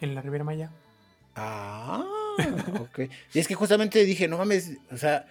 [0.00, 0.70] En la Riviera Maya.
[1.36, 2.04] Ah,
[2.80, 3.00] ok.
[3.32, 5.26] Y es que justamente dije, no mames, o sea,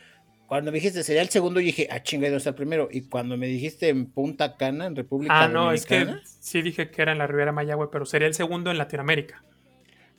[0.54, 2.88] cuando me dijiste sería el segundo, yo dije, ah, chinga, a estar primero.
[2.92, 6.22] Y cuando me dijiste en Punta Cana, en República Ah, no, es que Dominicana.
[6.28, 9.44] sí dije que era en la Riviera Maya, güey, pero sería el segundo en Latinoamérica.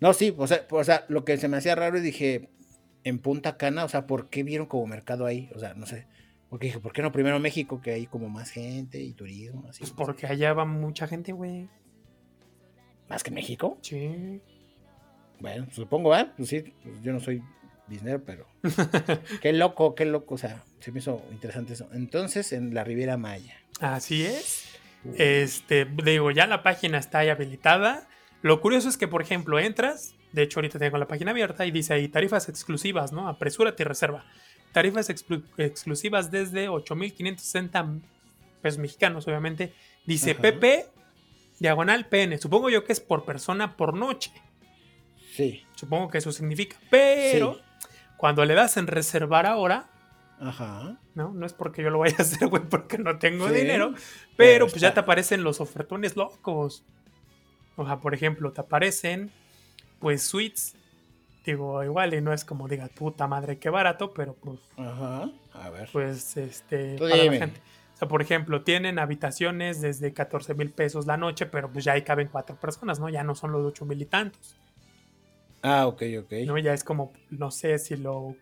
[0.00, 2.48] No, sí, o sea, o sea, lo que se me hacía raro y dije,
[3.04, 5.50] en Punta Cana, o sea, ¿por qué vieron como mercado ahí?
[5.54, 6.08] O sea, no sé.
[6.50, 9.66] Porque dije, ¿por qué no primero México, que hay como más gente y turismo?
[9.68, 11.68] Así, Pues porque allá va mucha gente, güey.
[13.08, 13.78] ¿Más que en México?
[13.82, 14.40] Sí.
[15.38, 16.26] Bueno, supongo, ¿eh?
[16.36, 17.40] Pues sí, pues yo no soy
[17.86, 18.46] dinero, pero.
[19.42, 21.88] qué loco, qué loco, o sea, se me hizo interesante eso.
[21.92, 23.56] Entonces, en la Riviera Maya.
[23.80, 24.66] Así es.
[25.18, 28.08] Este, digo, ya la página está ahí habilitada.
[28.42, 31.70] Lo curioso es que, por ejemplo, entras, de hecho ahorita tengo la página abierta y
[31.70, 33.28] dice ahí tarifas exclusivas, ¿no?
[33.28, 34.24] Apresúrate y reserva.
[34.72, 38.00] Tarifas exclu- exclusivas desde 8.560
[38.62, 39.74] pesos mexicanos, obviamente.
[40.06, 40.42] Dice Ajá.
[40.42, 40.86] PP,
[41.60, 42.38] diagonal PN.
[42.38, 44.30] Supongo yo que es por persona por noche.
[45.34, 46.76] Sí, Supongo que eso significa.
[46.90, 47.60] Pero Sí.
[48.16, 49.88] Cuando le das en reservar ahora,
[50.40, 50.98] ajá.
[51.14, 51.30] ¿no?
[51.32, 53.92] No es porque yo lo vaya a hacer, güey, porque no tengo Sí, dinero.
[53.92, 54.04] Pero,
[54.36, 56.84] pero pues ya te aparecen los ofertones locos.
[57.76, 59.30] O sea, por ejemplo, te aparecen,
[59.98, 60.76] pues, suites.
[61.44, 65.28] Digo, igual y no es como diga, puta madre, qué barato, pero pues, Ajá.
[65.52, 65.88] A ver.
[65.92, 67.60] pues, este, Tú para la gente.
[67.94, 71.92] O sea, por ejemplo, tienen habitaciones desde 14 mil pesos la noche, pero pues ya
[71.92, 73.08] ahí caben cuatro personas, ¿no?
[73.08, 74.56] Ya no son los ocho mil y tantos.
[75.66, 76.32] Ah, ok, ok.
[76.46, 76.58] ¿no?
[76.58, 78.36] Ya es como, no sé si lo,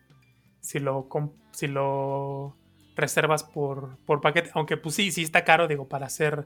[0.59, 1.07] si lo,
[1.51, 2.57] si lo
[2.97, 6.45] reservas por, por paquete, aunque pues sí, sí está caro, digo, para hacer,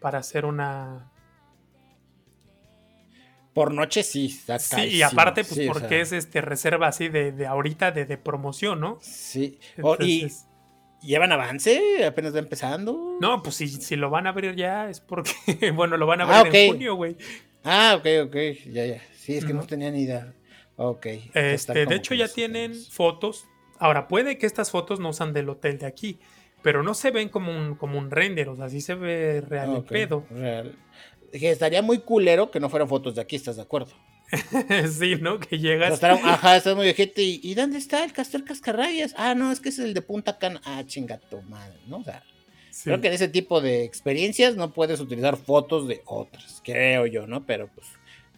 [0.00, 1.12] para hacer una...
[3.54, 6.88] Por noche sí, está Sí, y aparte, pues Sí, o porque sea, es este reserva
[6.88, 8.98] así de, de ahorita, de, de promoción, ¿no?
[9.00, 9.60] Sí.
[9.80, 10.28] Oh, y
[11.02, 13.16] llevan avance, apenas va empezando.
[13.20, 15.32] no, pues si, si lo van a abrir ya es porque,
[15.74, 17.16] bueno, lo van a abrir Ah, en junio, güey.
[17.62, 18.36] Ah, ok, ok.
[18.72, 19.02] Ya, ya.
[19.30, 19.68] Sí, es que no Ujú.
[19.68, 20.34] tenía ni idea.
[20.76, 21.06] Ok.
[21.34, 23.46] Este, de hecho, ya tienen fotos.
[23.78, 26.18] Ahora, puede que estas fotos no sean del hotel de aquí,
[26.62, 29.70] pero no se ven como un, como un render, o sea, sí se ve real
[29.70, 30.26] el Ok, pedo.
[30.30, 30.76] real.
[31.32, 33.92] Que estaría muy culero que no fueran fotos de aquí, ¿estás de acuerdo?
[34.98, 35.38] sí, ¿no?
[35.38, 35.92] Que O sea, llegas.
[35.94, 37.22] estará- ajá, estás muy ojete.
[37.22, 39.14] ¿Y, ¿Y dónde está el Castor Cascarrayas?
[39.16, 40.60] Ah, no, es que es el de Punta Cana.
[40.64, 41.98] Ah, chinga tu madre, ¿no?
[41.98, 42.22] O sea,
[42.70, 42.84] sí.
[42.84, 47.26] creo que en ese tipo de experiencias no puedes utilizar fotos de otras, creo yo,
[47.26, 47.44] ¿no?
[47.46, 47.86] Pero pues,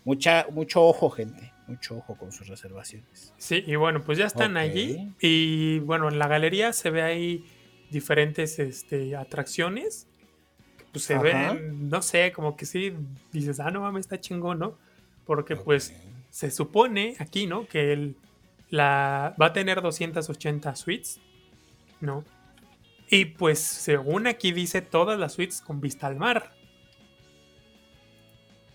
[0.04, 1.52] mucha, mucho ojo, gente.
[1.66, 3.32] Mucho ojo con sus reservaciones.
[3.38, 5.12] Sí, y bueno, pues ya están allí.
[5.20, 7.44] Y bueno, en la galería se ve ahí
[7.90, 10.06] diferentes este, atracciones.
[10.90, 11.22] Pues se Ajá.
[11.22, 12.92] ven, no sé, como que sí,
[13.32, 14.76] dices, ah, no mames, está chingón, ¿no?
[15.24, 15.94] Porque pues
[16.28, 17.66] se supone aquí, ¿no?
[17.66, 18.16] Que el,
[18.68, 21.20] la, va a tener 280 suites,
[22.00, 22.24] ¿no?
[23.08, 26.50] Y pues según aquí dice todas las suites con vista al mar.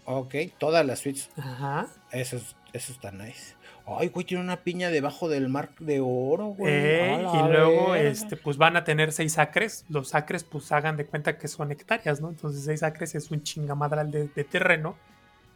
[0.10, 1.30] Ok, todas las suites.
[1.38, 1.88] Ajá.
[2.12, 3.56] Eso, es- eso está nice.
[3.86, 6.74] Ay, güey, tiene una piña debajo del mar de oro, güey.
[6.74, 9.86] Eh, y luego, este, pues van a tener seis acres.
[9.90, 12.30] Los acres, pues hagan de cuenta que son hectáreas, ¿no?
[12.30, 14.98] Entonces, seis acres es un chingamadral de, de terreno,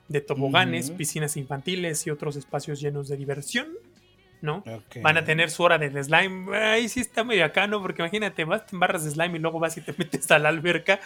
[0.07, 3.67] de toboganes, piscinas infantiles y otros espacios llenos de diversión,
[4.41, 4.63] ¿no?
[5.01, 6.55] Van a tener su hora de slime.
[6.57, 7.81] Ahí sí está medio acá, ¿no?
[7.81, 10.49] Porque imagínate, vas, te embarras de slime y luego vas y te metes a la
[10.49, 10.99] alberca.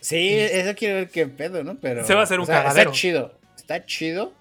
[0.00, 1.76] Sí, eso quiero ver qué pedo, ¿no?
[1.76, 2.04] Pero.
[2.04, 2.90] Se va a hacer un o sea, cagadero.
[2.90, 3.34] Está chido.
[3.56, 4.32] Está chido.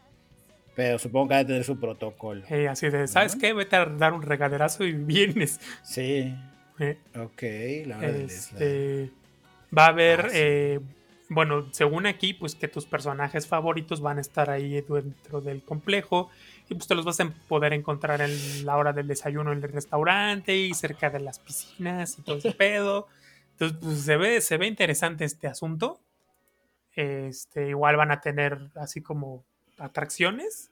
[0.75, 2.43] Pero supongo que va a tener su protocolo.
[2.49, 3.53] Eh, así de, ¿sabes qué?
[3.53, 5.59] Vete a dar un regaderazo y vienes.
[5.83, 6.33] Sí.
[6.79, 7.43] Eh, Ok,
[7.87, 8.63] la hora del slime.
[8.65, 9.11] Este,
[9.77, 10.35] va a haber, Ah, sí.
[10.37, 10.79] eh,
[11.29, 16.29] bueno, según aquí, pues que tus personajes favoritos van a estar ahí dentro del complejo
[16.71, 19.71] y pues te los vas a poder encontrar en la hora del desayuno en el
[19.73, 23.07] restaurante y cerca de las piscinas y todo ese pedo.
[23.51, 25.99] Entonces, pues se ve, se ve interesante este asunto.
[26.95, 29.43] Este, igual van a tener así como
[29.77, 30.71] atracciones,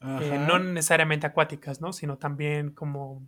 [0.00, 1.92] eh, no necesariamente acuáticas, ¿no?
[1.92, 3.22] Sino también como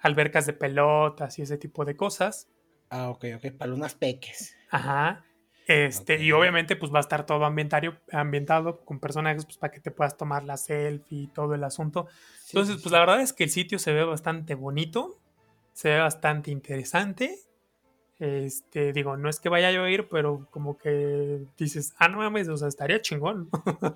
[0.00, 2.48] albercas de pelotas y ese tipo de cosas.
[2.88, 3.52] Ah, ok, ok.
[3.52, 4.56] Para unas peques.
[4.68, 5.24] Ajá.
[5.70, 9.78] Este, y obviamente, pues va a estar todo ambientario, ambientado con personajes, pues para que
[9.78, 12.08] te puedas tomar la selfie y todo el asunto.
[12.40, 12.90] Sí, Entonces, pues sí.
[12.90, 15.20] la verdad es que el sitio se ve bastante bonito,
[15.72, 17.38] se ve bastante interesante.
[18.18, 22.48] Este, digo, no es que vaya a llover, pero como que dices, ah, no mames,
[22.48, 23.48] o sea, estaría chingón.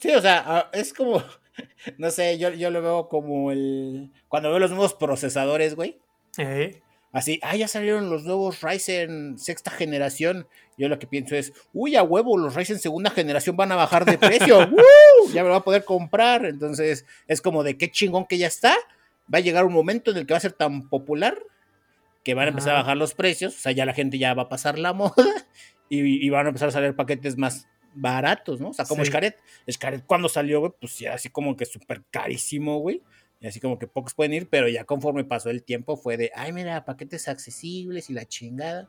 [0.00, 1.24] Sí, o sea, ah, es como,
[1.98, 5.98] no sé, yo, yo lo veo como el, cuando veo los nuevos procesadores, güey.
[6.38, 10.46] Eh, Así, ah, ya salieron los nuevos Ryzen sexta generación.
[10.76, 14.04] Yo lo que pienso es, uy, a huevo, los Ryzen segunda generación van a bajar
[14.04, 14.58] de precio.
[14.68, 15.32] ¡Woo!
[15.32, 16.44] Ya me lo va a poder comprar.
[16.44, 18.76] Entonces, es como de qué chingón que ya está.
[19.32, 21.38] Va a llegar un momento en el que va a ser tan popular
[22.22, 23.54] que van a empezar a bajar los precios.
[23.56, 25.46] O sea, ya la gente ya va a pasar la moda
[25.88, 28.68] y, y van a empezar a salir paquetes más baratos, ¿no?
[28.70, 29.10] O sea, como Sí.
[29.10, 29.36] Xcaret.
[29.70, 33.02] Xcaret cuando salió, güey, pues ya así como que súper carísimo, güey.
[33.40, 36.32] Y así como que pocos pueden ir, pero ya conforme pasó el tiempo fue de,
[36.34, 38.88] ay, mira, paquetes accesibles y la chingada.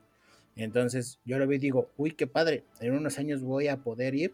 [0.56, 4.16] Entonces yo lo veo y digo, uy, qué padre, en unos años voy a poder
[4.16, 4.34] ir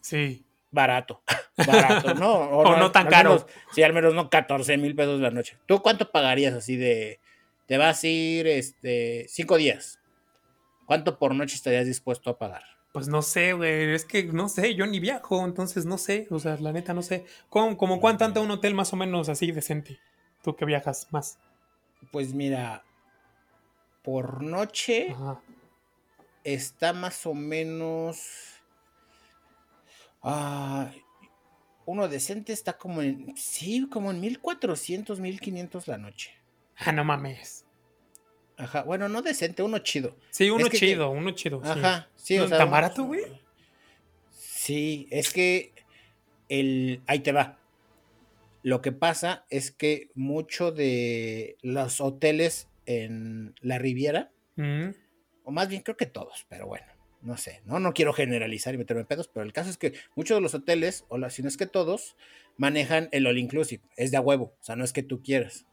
[0.00, 0.44] sí.
[0.70, 1.22] barato,
[1.66, 2.32] barato, ¿no?
[2.34, 3.30] O no tan al caro.
[3.30, 5.56] menos- sí, al menos no 14 mil pesos la noche.
[5.66, 7.20] ¿Tú cuánto pagarías así de,
[7.66, 10.00] te vas a ir este, cinco días?
[10.86, 12.77] ¿Cuánto por noche estarías dispuesto a pagar?
[12.92, 13.92] Pues no sé, güey.
[13.94, 16.26] Es que no sé, yo ni viajo, entonces no sé.
[16.30, 17.26] O sea, la neta no sé.
[17.48, 19.98] ¿Cómo, como cuánto anda un hotel más o menos así decente?
[20.42, 21.38] Tú que viajas más.
[22.10, 22.84] Pues mira,
[24.02, 25.40] por noche Ajá.
[26.44, 28.54] está más o menos.
[30.22, 30.90] ah,
[31.84, 33.36] uno decente está como en.
[33.36, 36.34] Sí, como en 1400, 1500 la noche.
[36.76, 37.64] Ah, no mames.
[38.58, 40.16] Ajá, bueno, no decente, uno chido.
[40.30, 41.62] Sí, uno Es que- chido, uno chido.
[41.64, 41.70] sí.
[41.70, 42.58] Ajá, sí, o ¿No sea.
[42.58, 43.22] tan barato, güey?
[44.30, 45.72] Sí, es que
[46.48, 47.00] el.
[47.06, 47.58] Ahí te va.
[48.62, 54.88] Lo que pasa es que mucho de los hoteles en la Riviera, Mm,
[55.44, 56.86] o más bien creo que todos, pero bueno,
[57.22, 59.94] no sé, no, no quiero generalizar y meterme en pedos, pero el caso es que
[60.16, 62.16] muchos de los hoteles, o la- si no es que todos,
[62.56, 65.64] manejan el all inclusive, es de a huevo, o sea, no es que tú quieras.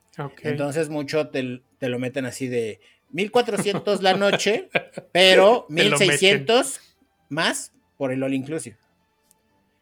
[0.43, 2.79] Entonces mucho te, te lo meten así de
[3.11, 4.69] 1400 la noche,
[5.11, 6.79] pero Te lo 1600
[7.29, 8.77] más por el all inclusive.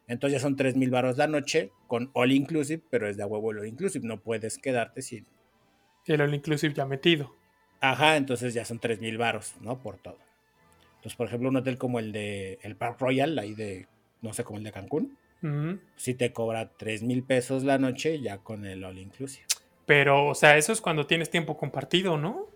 [0.07, 3.51] Entonces ya son 3000 baros la noche con all inclusive, pero es de a huevo
[3.51, 5.25] el all inclusive, no puedes quedarte sin.
[6.05, 7.33] el all inclusive ya metido.
[7.79, 9.81] Ajá, entonces ya son 3000 baros, ¿no?
[9.81, 10.17] Por todo.
[10.95, 13.87] Entonces, por ejemplo, un hotel como el de el Park Royal, ahí de,
[14.21, 15.17] no sé, como el de Cancún,
[15.97, 19.45] sí te cobra 3000 pesos la noche ya con el all inclusive.
[19.85, 22.47] Pero, o sea, eso es cuando tienes tiempo compartido, ¿no?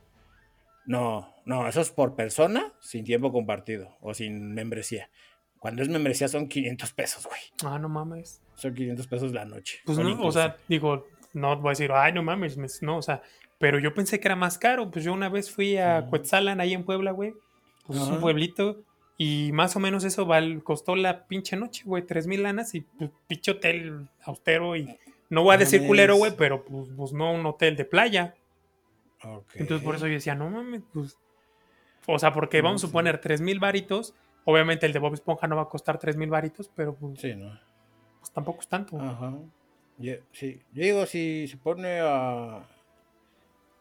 [0.86, 5.10] No, no, eso es por persona sin tiempo compartido o sin membresía.
[5.60, 7.42] Cuando es membresía son 500 pesos, güey.
[7.66, 8.42] Ah, no mames.
[8.56, 9.80] Son 500 pesos la noche.
[9.86, 13.02] Pues no, o sea, digo, no voy a decir, ay, no mames, me- no, o
[13.02, 13.22] sea,
[13.60, 14.90] pero yo pensé que era más caro.
[14.90, 16.10] Pues yo una vez fui a Ujú.
[16.12, 17.34] Cuetzalan, ahí en Puebla, güey.
[17.86, 18.84] Pues es un pueblito.
[19.18, 22.82] Y más o menos eso val- costó la pinche noche, güey, tres mil lanas y
[22.82, 24.96] pues, pinche hotel austero y
[25.30, 28.36] no voy a decir culero, güey, pero pues, pues, no un hotel de playa.
[29.56, 31.18] Entonces por eso yo decía, no mames, pues.
[32.06, 34.14] O sea, porque vamos a suponer tres mil varitos.
[34.46, 37.36] Obviamente el de Bob Esponja no va a costar tres mil varitos, pero pues, Sí,
[37.36, 37.60] ¿no?
[38.20, 39.00] pues, tampoco es tanto.
[39.00, 39.34] Ajá.
[39.98, 40.62] Yo, sí.
[40.74, 42.66] Yo digo, si se pone a.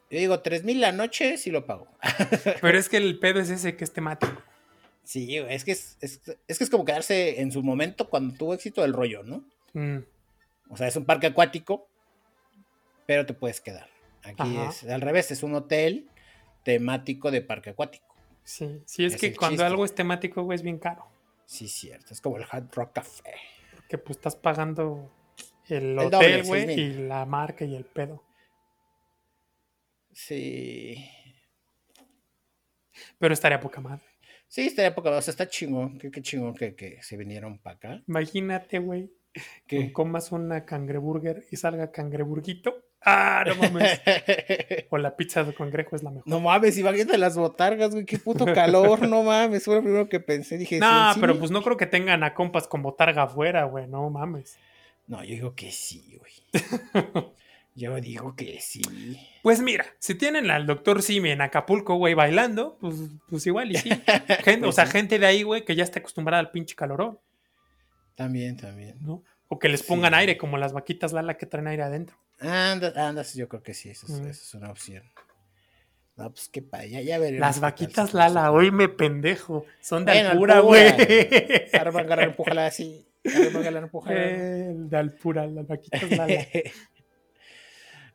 [0.09, 1.87] Yo digo, 3000 la noche, sí lo pago.
[2.61, 4.41] Pero es que el pedo es ese que es temático.
[5.03, 8.53] Sí, es que es, es, es que es como quedarse en su momento cuando tuvo
[8.53, 9.43] éxito el rollo, ¿no?
[9.73, 9.99] Mm,
[10.69, 11.89] O sea, es un parque acuático,
[13.05, 13.89] pero te puedes quedar.
[14.23, 14.69] Aquí Ajá.
[14.69, 16.09] es al revés, es un hotel
[16.63, 18.13] temático de parque acuático.
[18.43, 19.65] sí, sí, es, Es que el cuando chiste.
[19.65, 21.05] algo es temático, güey, es bien caro.
[21.45, 22.13] Sí, cierto.
[22.13, 23.33] Es como el Hard Rock Café.
[23.87, 25.09] Que pues estás pagando
[25.69, 26.79] el doble, hotel, güey, 6,000.
[26.79, 28.21] y la marca y el pedo.
[30.11, 31.09] Sí.
[33.17, 34.03] Pero estaría poca madre.
[34.47, 35.11] Sí, estaría poca.
[35.11, 35.97] O sea, está chingón.
[35.99, 38.03] Qué, qué chingón que, que se vinieron para acá.
[38.07, 39.11] Imagínate, güey,
[39.67, 42.83] que Que- comas una cangreburger y salga cangreburguito.
[43.03, 44.01] Ah, no mames.
[44.89, 46.27] o la pizza de cangrejo es la mejor.
[46.27, 48.05] no mames, imagínate las botargas, güey.
[48.05, 49.63] Qué puto calor, no mames.
[49.65, 50.57] Fue lo primero que pensé.
[50.57, 51.39] Dije, No, ¿sí, pero sí?
[51.39, 54.57] pues no creo que tengan a compas con botarga afuera, güey, no mames.
[55.05, 56.33] No, yo digo que sí, güey.
[57.75, 58.81] Yo digo que sí.
[59.43, 62.95] Pues mira, si tienen al doctor Simi en Acapulco, güey, bailando, pues,
[63.29, 63.89] pues igual y sí.
[64.43, 67.19] Gente- o Pues sea, gente de ahí, güey, que ya está acostumbrada al pinche calorón,
[68.17, 68.97] También, también.
[68.99, 69.23] ¿no?
[69.47, 69.87] O que les Sí.
[69.87, 72.17] pongan aire, como las vaquitas Lala que traen aire adentro.
[72.39, 74.27] Anda, andas, yo creo que sí, eso es, Mm.
[74.27, 75.03] eso es una opción.
[76.17, 77.39] No, pues qué padre, ya, ya veremos.
[77.39, 79.65] Las tal vaquitas Lala, hoy me pendejo.
[79.79, 80.59] Son de Bueno, alpura.
[80.61, 80.87] güey.
[81.71, 83.07] Agarra, agarra, empújala así.
[83.23, 84.15] Agarra, agarra, empújala.
[84.19, 86.27] Eh, de alpura, las vaquitas Lala.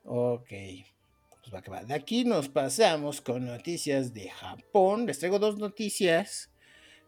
[0.04, 0.48] ok.
[0.48, 1.84] Pues va que va.
[1.84, 5.06] De aquí nos pasamos con noticias de Japón.
[5.06, 6.51] Les traigo dos noticias.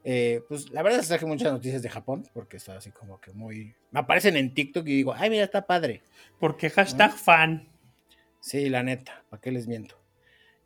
[0.07, 3.21] Eh, pues la verdad es que traje muchas noticias de Japón porque está así como
[3.21, 3.75] que muy.
[3.91, 6.03] Me aparecen en TikTok y digo, ay, mira, está padre.
[6.39, 7.69] Porque hashtag fan.
[8.41, 9.99] Sí, la neta, ¿para qué les miento?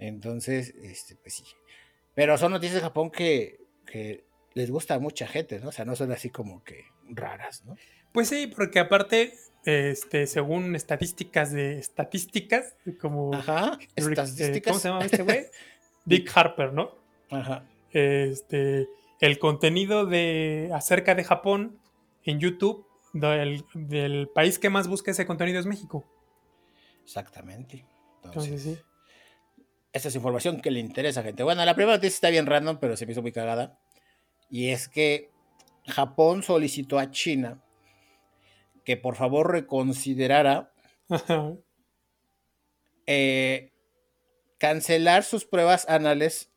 [0.01, 1.45] Entonces, este, pues sí.
[2.15, 4.25] Pero son noticias de Japón que, que
[4.55, 5.69] les gusta a mucha gente, ¿no?
[5.69, 7.77] O sea, no son así como que raras, ¿no?
[8.13, 14.73] Pues sí, porque aparte, este, según estadísticas de estadísticas, como Ajá, eh, estadísticas.
[14.73, 15.47] ¿cómo se llama este güey?
[16.05, 16.93] Dick Harper, ¿no?
[17.31, 17.65] Ajá.
[17.93, 18.89] Este,
[19.21, 21.79] el contenido de acerca de Japón
[22.25, 26.05] en YouTube del, del país que más busca ese contenido es México.
[27.03, 27.87] Exactamente.
[28.23, 29.65] Entonces, Entonces sí.
[29.93, 31.43] esta es información que le interesa a gente.
[31.43, 33.79] Bueno, la primera noticia está bien random, pero se me hizo muy cagada.
[34.51, 35.31] Y es que
[35.87, 37.63] Japón solicitó a China
[38.85, 40.73] que por favor reconsiderara
[43.07, 43.73] eh,
[44.59, 46.51] cancelar sus pruebas anales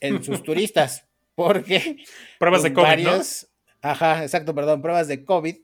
[0.00, 1.08] en sus turistas.
[1.34, 1.96] Porque
[2.38, 2.88] Pruebas de COVID, ¿no?
[2.88, 3.48] varios-
[3.82, 5.56] Ajá, exacto, perdón, pruebas de COVID.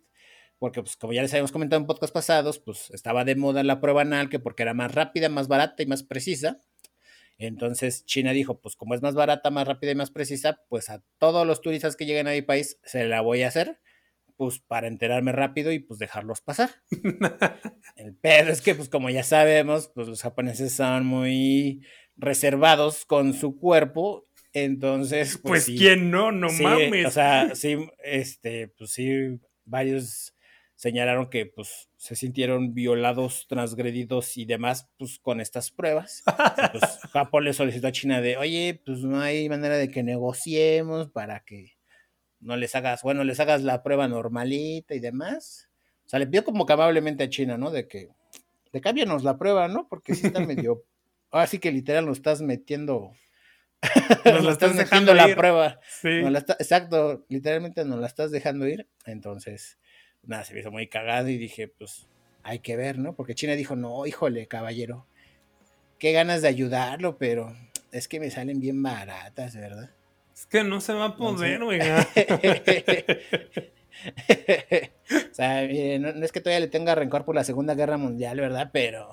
[0.58, 3.80] Porque, pues, como ya les habíamos comentado en podcast pasados, pues estaba de moda la
[3.80, 6.60] prueba anal, que porque era más rápida, más barata y más precisa.
[7.38, 11.02] Entonces China dijo, pues como es más barata, más rápida y más precisa, pues a
[11.16, 13.80] todos los turistas que lleguen a mi país se la voy a hacer,
[14.36, 16.68] pues para enterarme rápido y pues dejarlos pasar.
[17.96, 21.80] El pedo es que, pues como ya sabemos, pues los japoneses son muy
[22.16, 25.38] reservados con su cuerpo, entonces...
[25.42, 27.06] Pues, sí, quién no, no sí, mames.
[27.06, 30.34] O sea, sí, este, pues sí, varios
[30.80, 36.22] señalaron que pues se sintieron violados, transgredidos y demás, pues con estas pruebas.
[36.72, 40.02] Y, pues Japón le solicitó a China de, oye, pues no hay manera de que
[40.02, 41.76] negociemos para que
[42.40, 45.68] no les hagas, bueno, les hagas la prueba normalita y demás.
[46.06, 47.70] O sea, le pidió como que amablemente a China, ¿no?
[47.70, 48.08] De que,
[48.72, 49.86] de cámbianos la prueba, ¿no?
[49.86, 50.82] Porque sí está medio,
[51.30, 53.12] ahora sí que literal nos estás metiendo,
[54.24, 55.36] Nos la estás dejando la ir.
[55.36, 55.80] prueba.
[55.88, 56.20] Sí.
[56.22, 58.86] Nos la está- exacto, literalmente nos la estás dejando ir.
[59.06, 59.78] Entonces,
[60.22, 62.06] nada, se me hizo muy cagado y dije, pues,
[62.42, 63.14] hay que ver, ¿no?
[63.14, 65.06] Porque China dijo, no, híjole, caballero,
[65.98, 67.56] qué ganas de ayudarlo, pero
[67.92, 69.90] es que me salen bien baratas, ¿verdad?
[70.34, 72.06] Es que no se va a poder, No oiga.
[74.30, 75.66] o sea,
[75.98, 78.70] no, no es que todavía le tenga rencor por la Segunda Guerra Mundial, ¿verdad?
[78.72, 79.12] Pero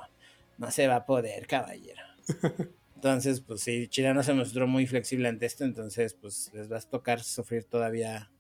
[0.58, 2.02] no se va a poder, caballero.
[2.98, 6.78] Entonces, pues sí, China no se mostró muy flexible ante esto, entonces, pues les va
[6.78, 8.32] a tocar sufrir todavía,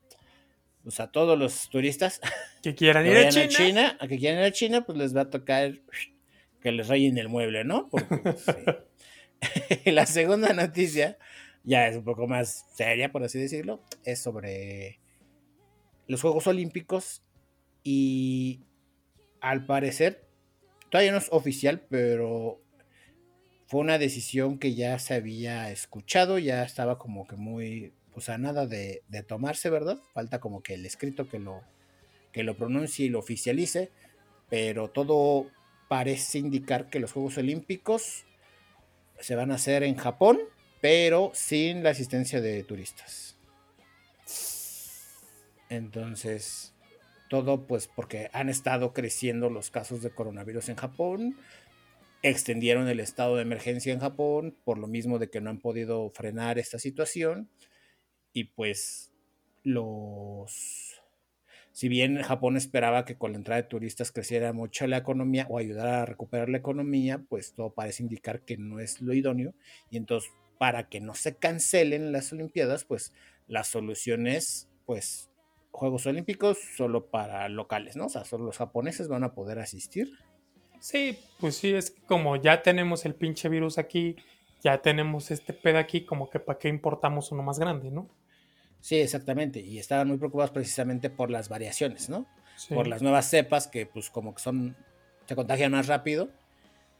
[0.81, 2.19] pues a todos los turistas
[2.63, 3.95] que quieran ir a China.
[3.99, 5.79] a que quieran ir a China, pues les va a tocar
[6.59, 7.87] que les rayen el mueble, ¿no?
[7.89, 9.91] Porque, pues, sí.
[9.91, 11.19] la segunda noticia,
[11.63, 14.99] ya es un poco más seria, por así decirlo, es sobre
[16.07, 17.21] los Juegos Olímpicos
[17.83, 18.61] y
[19.39, 20.27] al parecer,
[20.89, 22.59] todavía no es oficial, pero
[23.67, 28.37] fue una decisión que ya se había escuchado, ya estaba como que muy, pues a
[28.37, 29.99] nada de, de tomarse, ¿verdad?
[30.13, 31.61] Falta como que el escrito que lo,
[32.31, 33.91] que lo pronuncie y lo oficialice,
[34.49, 35.51] pero todo
[35.89, 38.25] parece indicar que los Juegos Olímpicos
[39.19, 40.39] se van a hacer en Japón,
[40.79, 43.37] pero sin la asistencia de turistas.
[45.69, 46.73] Entonces,
[47.29, 51.37] todo pues porque han estado creciendo los casos de coronavirus en Japón,
[52.23, 56.09] extendieron el estado de emergencia en Japón por lo mismo de que no han podido
[56.09, 57.49] frenar esta situación
[58.33, 59.11] y pues
[59.63, 60.87] los
[61.77, 65.59] si bien Japón esperaba que con la entrada de turistas creciera mucho la economía o
[65.59, 69.53] ayudara a recuperar la economía, pues todo parece indicar que no es lo idóneo.
[69.91, 73.13] Y entonces, para que no se cancelen las Olimpiadas, pues
[73.47, 75.29] la solución es, pues,
[75.69, 78.07] Juegos Olímpicos solo para locales, ¿no?
[78.07, 80.17] O sea, solo los japoneses van a poder asistir.
[80.79, 84.15] Sí, pues sí, es como ya tenemos el pinche virus aquí,
[84.61, 88.07] ya tenemos este pedo aquí, como que para qué importamos uno más grande, ¿no?
[88.79, 89.59] Sí, exactamente.
[89.59, 92.25] Y estaban muy preocupados precisamente por las variaciones, ¿no?
[92.55, 92.73] Sí.
[92.73, 94.75] por las nuevas cepas que pues como que son,
[95.27, 96.29] se contagian más rápido.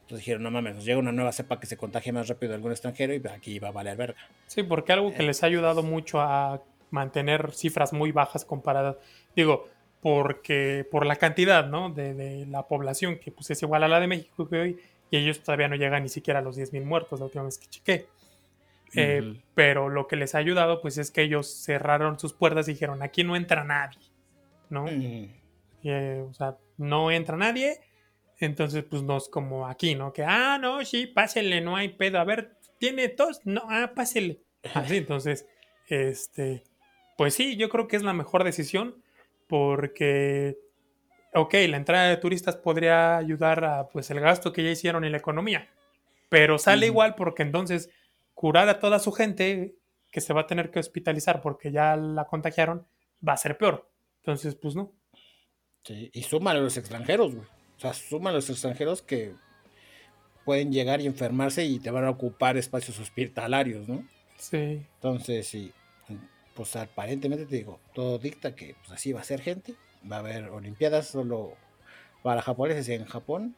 [0.02, 2.56] Entonces dijeron, no mames, nos llega una nueva cepa que se contagia más rápido de
[2.56, 4.18] algún extranjero y pues, aquí va a valer verga.
[4.46, 8.96] Sí, porque algo que les ha ayudado mucho a mantener cifras muy bajas comparadas,
[9.36, 9.68] digo,
[10.00, 11.90] porque por la cantidad, ¿no?
[11.90, 14.80] De, de la población, que pues es igual a la de México que hoy,
[15.10, 17.66] y ellos todavía no llegan ni siquiera a los 10.000 muertos la última vez que
[17.66, 18.06] chequé.
[18.94, 19.40] Eh.
[19.54, 23.02] Pero lo que les ha ayudado, pues es que ellos cerraron sus puertas y dijeron,
[23.02, 23.98] aquí no entra nadie,
[24.70, 24.86] ¿no?
[24.88, 27.80] Eh, o sea, no entra nadie.
[28.38, 30.12] Entonces, pues no es como aquí, ¿no?
[30.12, 32.20] Que, ah, no, sí, pásele, no hay pedo.
[32.20, 33.40] A ver, ¿tiene tos?
[33.44, 34.42] No, ah, pásele.
[34.74, 35.46] Así, entonces,
[35.88, 36.64] este,
[37.16, 39.02] pues sí, yo creo que es la mejor decisión
[39.48, 40.58] porque,
[41.34, 45.12] ok, la entrada de turistas podría ayudar a, pues, el gasto que ya hicieron en
[45.12, 45.68] la economía.
[46.28, 47.90] Pero sale igual porque entonces
[48.34, 49.74] curar a toda su gente
[50.12, 52.86] que se va a tener que hospitalizar porque ya la contagiaron
[53.26, 53.90] va a ser peor.
[54.18, 54.92] Entonces, pues no.
[55.82, 57.46] sí, Y súmale a los extranjeros, güey.
[57.76, 59.32] O sea, súmale a los extranjeros que
[60.44, 64.06] pueden llegar y enfermarse y te van a ocupar espacios hospitalarios, ¿no?
[64.36, 64.82] Sí.
[64.94, 65.72] Entonces, sí,
[66.58, 69.76] pues aparentemente te digo, todo dicta que pues, así va a ser gente.
[70.10, 71.54] Va a haber Olimpiadas solo
[72.24, 73.54] para japoneses en Japón.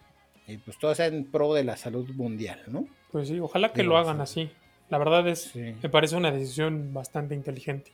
[0.46, 2.86] Y pues todo sea en pro de la salud mundial, ¿no?
[3.10, 4.22] Pues sí, ojalá que Digo, lo hagan sí.
[4.42, 4.50] así.
[4.90, 5.74] La verdad es, Sí.
[5.82, 7.90] me parece una decisión bastante inteligente.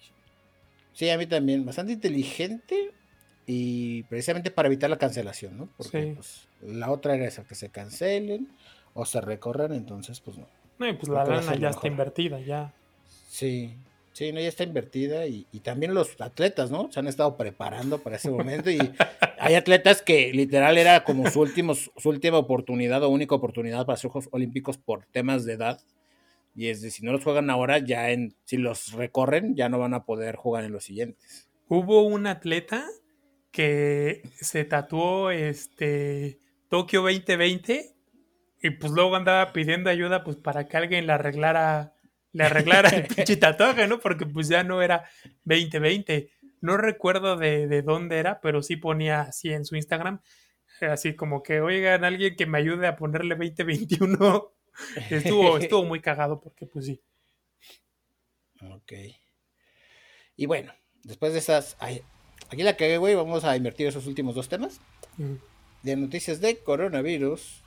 [0.92, 1.64] Sí, a mí también.
[1.64, 2.90] Bastante inteligente
[3.46, 5.68] y precisamente para evitar la cancelación, ¿no?
[5.76, 6.12] Porque Sí.
[6.16, 8.48] pues, la otra era esa, que se cancelen
[8.94, 10.48] o se recorran, entonces pues no.
[10.78, 12.72] No, y pues Creo la lana ya está invertida, ya.
[13.28, 13.76] Sí,
[14.16, 16.90] sí, no, ya está invertida y, y también los atletas, ¿no?
[16.90, 18.78] Se han estado preparando para ese momento y
[19.38, 24.00] hay atletas que literal era como su, último, su última oportunidad o única oportunidad para
[24.02, 25.80] los Juegos Olímpicos por temas de edad.
[26.54, 29.78] Y es de si no los juegan ahora, ya en, si los recorren, ya no
[29.78, 31.50] van a poder jugar en los siguientes.
[31.68, 32.86] Hubo un atleta
[33.50, 36.38] que se tatuó este
[36.70, 37.94] Tokio 2020
[38.62, 41.95] y pues luego andaba pidiendo ayuda pues para que alguien le arreglara
[42.36, 43.98] le arreglara el pinche tatuaje, ¿no?
[43.98, 45.08] Porque pues ya no era
[45.44, 46.30] 2020.
[46.60, 50.20] No recuerdo de, de dónde era, pero sí ponía así en su Instagram,
[50.80, 54.52] eh, así como que, oigan, alguien que me ayude a ponerle 2021.
[55.10, 57.00] Estuvo, estuvo muy cagado porque pues sí.
[58.60, 58.92] Ok.
[60.36, 60.70] Y bueno,
[61.02, 61.76] después de esas.
[61.78, 62.02] ay,
[62.50, 63.14] aquí la cagué, güey.
[63.14, 64.82] Vamos a invertir esos últimos dos temas.
[65.82, 67.64] De noticias de coronavirus.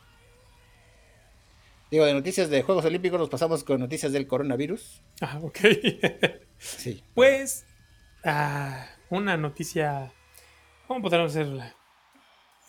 [1.92, 5.02] Digo, de noticias de Juegos Olímpicos nos pasamos con noticias del coronavirus.
[5.22, 5.60] Ah, ok.
[6.62, 7.02] Sí.
[7.16, 7.66] Pues,
[8.26, 10.12] ah, una noticia,
[10.90, 11.74] ¿cómo podemos decirla?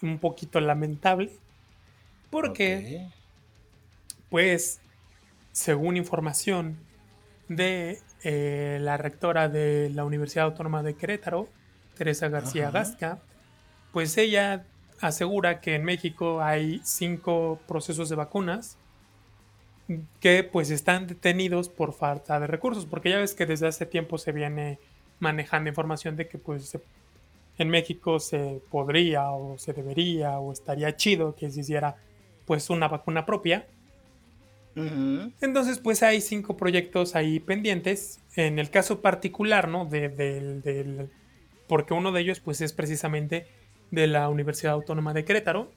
[0.01, 1.33] Un poquito lamentable.
[2.31, 3.09] Porque,
[4.29, 4.81] pues,
[5.51, 6.79] según información
[7.49, 11.49] de eh, la rectora de la Universidad Autónoma de Querétaro,
[11.97, 12.79] Teresa García Ajá.
[12.79, 13.19] Gasca,
[13.93, 14.67] pues ella
[15.01, 18.79] asegura que en México hay cinco procesos de vacunas
[20.21, 24.19] que pues están detenidos por falta de recursos, porque ya ves que desde hace tiempo
[24.19, 24.79] se viene
[25.19, 26.79] manejando información de que pues
[27.59, 31.97] en México se podría o se debería o estaría chido que se hiciera
[32.47, 33.67] pues una vacuna propia.
[35.41, 38.21] Entonces, pues hay cinco proyectos ahí pendientes.
[38.37, 39.85] En el caso particular, ¿no?
[39.85, 41.11] De, del- del-
[41.67, 43.47] porque uno de ellos, pues, es precisamente
[43.91, 45.71] de la Universidad Autónoma de Querétaro,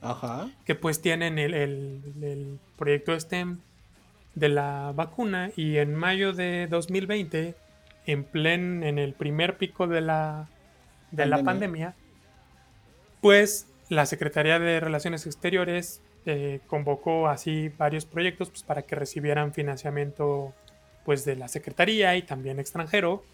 [0.00, 0.48] Ajá.
[0.64, 3.58] que pues tienen el, el- el proyecto STEM
[4.34, 7.54] de la vacuna y en mayo de 2020,
[8.06, 10.48] en plen, en el primer pico de la,
[11.10, 11.94] de la Pandemia.
[13.20, 19.52] pues la Secretaría de Relaciones Exteriores eh, convocó así varios proyectos pues, para que recibieran
[19.54, 20.52] financiamiento
[21.04, 23.24] pues de la Secretaría y también extranjero.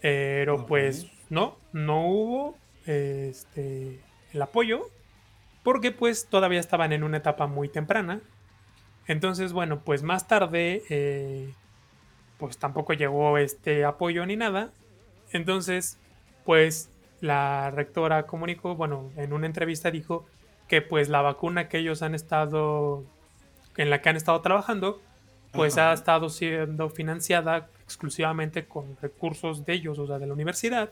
[0.00, 2.56] Pero pues no, no hubo
[2.86, 4.00] este,
[4.32, 4.88] el apoyo
[5.64, 8.20] porque pues todavía estaban en una etapa muy temprana.
[9.08, 11.52] Entonces, bueno, pues más tarde eh,
[12.38, 14.70] pues tampoco llegó este apoyo ni nada.
[15.32, 15.98] Entonces,
[16.44, 16.90] pues
[17.20, 20.26] la rectora comunicó, bueno, en una entrevista dijo
[20.68, 23.02] que pues la vacuna que ellos han estado,
[23.76, 25.00] en la que han estado trabajando,
[25.52, 25.90] pues Ajá.
[25.90, 30.90] ha estado siendo financiada exclusivamente con recursos de ellos, o sea, de la universidad,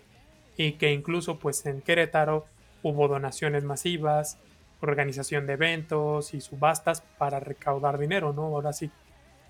[0.56, 2.46] y que incluso pues en Querétaro
[2.82, 4.38] hubo donaciones masivas,
[4.82, 8.42] organización de eventos y subastas para recaudar dinero, ¿no?
[8.42, 8.90] Ahora sí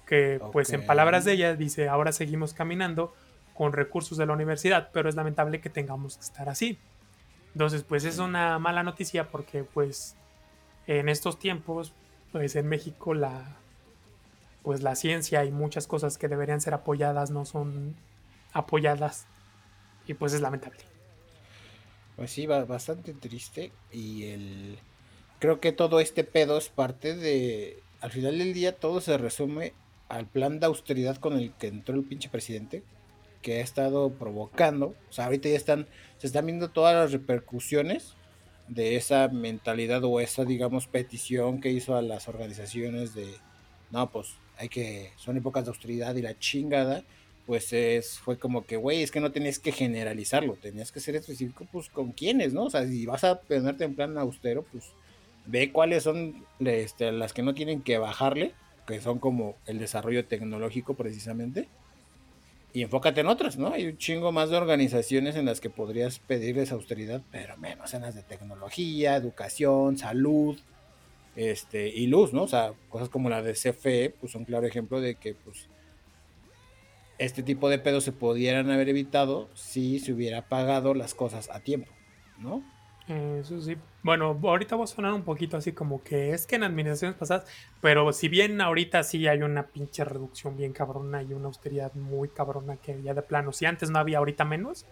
[0.06, 3.14] que pues en palabras de ella dice, ahora seguimos caminando
[3.54, 6.78] con recursos de la universidad, pero es lamentable que tengamos que estar así.
[7.54, 10.16] Entonces, pues es una mala noticia porque pues
[10.86, 11.92] en estos tiempos,
[12.32, 13.56] pues en México la
[14.62, 17.96] pues la ciencia y muchas cosas que deberían ser apoyadas no son
[18.52, 19.26] apoyadas
[20.06, 20.78] y pues es lamentable.
[22.16, 23.72] Pues sí, ba- bastante triste.
[23.90, 24.78] Y el.
[25.42, 27.82] Creo que todo este pedo es parte de.
[28.00, 29.72] Al final del día, todo se resume
[30.08, 32.84] al plan de austeridad con el que entró el pinche presidente.
[33.42, 34.94] Que ha estado provocando.
[35.10, 35.88] O sea, ahorita ya están.
[36.18, 38.14] Se están viendo todas las repercusiones
[38.68, 43.26] de esa mentalidad o esa, digamos, petición que hizo a las organizaciones de.
[43.90, 44.28] No, pues
[44.58, 45.10] hay que.
[45.16, 47.02] Son épocas de austeridad y la chingada
[47.46, 51.16] pues es, fue como que, güey, es que no tenías que generalizarlo, tenías que ser
[51.16, 52.66] específico, pues, con quiénes, ¿no?
[52.66, 54.84] O sea, si vas a ponerte en plan austero, pues,
[55.46, 58.52] ve cuáles son este, las que no tienen que bajarle,
[58.86, 61.68] que son como el desarrollo tecnológico precisamente,
[62.74, 63.72] y enfócate en otras, ¿no?
[63.72, 68.02] Hay un chingo más de organizaciones en las que podrías pedirles austeridad, pero menos en
[68.02, 70.58] las de tecnología, educación, salud,
[71.36, 72.44] este, y luz, ¿no?
[72.44, 75.68] O sea, cosas como la de CFE, pues son claro ejemplo de que, pues,
[77.18, 81.60] este tipo de pedos se pudieran haber evitado si se hubiera pagado las cosas a
[81.60, 81.92] tiempo,
[82.38, 82.64] ¿no?
[83.08, 83.76] Eso sí.
[84.02, 87.46] Bueno, ahorita voy a sonar un poquito así como que es que en administraciones pasadas,
[87.80, 92.28] pero si bien ahorita sí hay una pinche reducción bien cabrona y una austeridad muy
[92.28, 94.86] cabrona que ya de plano, si antes no había, ahorita menos,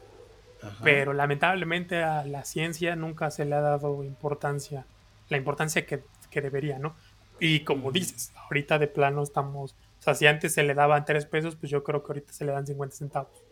[0.82, 4.86] pero lamentablemente a la ciencia nunca se le ha dado importancia,
[5.28, 6.96] la importancia que, que debería, ¿no?
[7.38, 11.26] Y como dices, ahorita de plano estamos, o sea, si antes se le daban 3
[11.26, 13.44] pesos, pues yo creo que ahorita se le dan 50 centavos.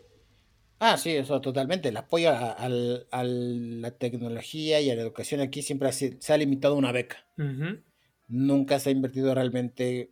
[0.79, 1.89] Ah, sí, eso totalmente.
[1.89, 6.77] El apoyo a, la tecnología y a la educación aquí siempre se ha limitado a
[6.77, 7.27] una beca.
[8.27, 10.11] Nunca se ha invertido realmente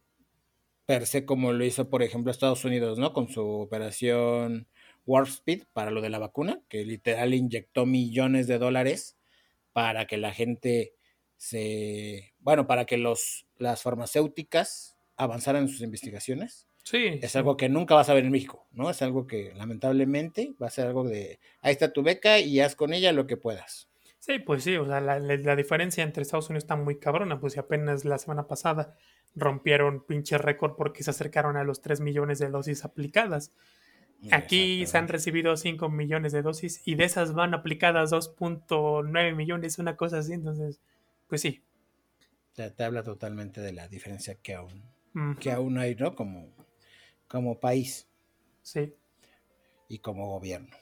[0.86, 3.14] per se como lo hizo, por ejemplo, Estados Unidos, ¿no?
[3.14, 4.68] Con su operación
[5.06, 9.18] Warp Speed para lo de la vacuna, que literal inyectó millones de dólares
[9.74, 10.96] para que la gente
[11.38, 17.20] se, bueno, para que los, las farmacéuticas avanzaran en sus investigaciones Sí.
[17.22, 18.90] Es algo que nunca vas a ver en México, ¿no?
[18.90, 22.78] Es algo que lamentablemente va a ser algo de, ahí está tu beca y haz
[22.78, 23.90] con ella lo que puedas.
[24.20, 27.60] Sí, pues sí, o sea, la, diferencia entre Estados Unidos está muy cabrona, pues si
[27.60, 28.96] apenas la semana pasada
[29.36, 33.52] rompieron pinche récord porque se acercaron a los 3 millones de dosis aplicadas.
[34.32, 39.78] Aquí se han recibido 5 millones de dosis y de esas van aplicadas 2.9 millones,
[39.78, 40.80] una cosa así, entonces,
[41.28, 41.64] pues sí.
[42.54, 44.84] Te, te habla totalmente de la diferencia que aún,
[45.42, 46.16] que aún hay, ¿no?
[46.16, 46.57] Como
[47.28, 48.08] como país.
[48.62, 48.94] Sí.
[49.88, 50.76] Y como gobierno.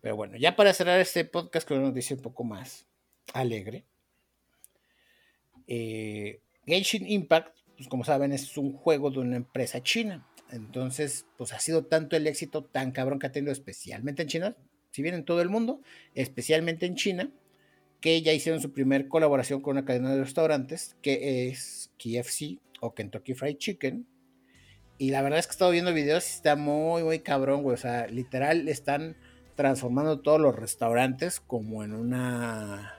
[0.00, 2.86] Pero bueno, ya para cerrar este podcast con una noticia un poco más
[3.32, 3.84] alegre.
[5.66, 10.26] Eh, Genshin Impact, pues como saben, es un juego de una empresa china.
[10.50, 14.56] Entonces, pues ha sido tanto el éxito tan cabrón que ha tenido especialmente en China,
[14.90, 15.80] si bien en todo el mundo,
[16.14, 17.30] especialmente en China,
[18.00, 22.94] que ya hicieron su primer colaboración con una cadena de restaurantes que es KFC o
[22.94, 24.06] Kentucky Fried Chicken,
[25.00, 27.72] y la verdad es que he estado viendo videos y está muy, muy cabrón, güey.
[27.72, 29.16] O sea, literal están
[29.54, 32.98] transformando todos los restaurantes como en una.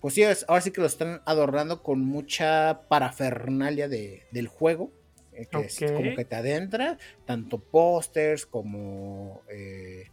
[0.00, 4.90] Pues sí, ahora sí que lo están adornando con mucha parafernalia de, del juego.
[5.34, 9.40] Eh, que es como que te adentra, tanto pósters como.
[9.48, 10.08] Eh,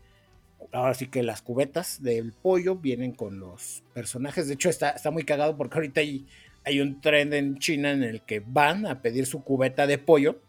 [0.71, 4.47] ahora sí que las cubetas del pollo vienen con los personajes.
[4.47, 6.27] De hecho, está, está muy cagado porque ahorita hay
[6.63, 10.39] hay un trend en China en el que van a pedir su cubeta de pollo,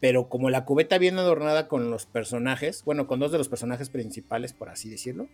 [0.00, 3.90] pero como la cubeta viene adornada con los personajes, bueno, con dos de los personajes
[3.90, 5.28] principales, por así decirlo,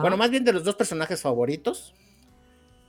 [0.00, 1.92] bueno, más bien de los dos personajes favoritos,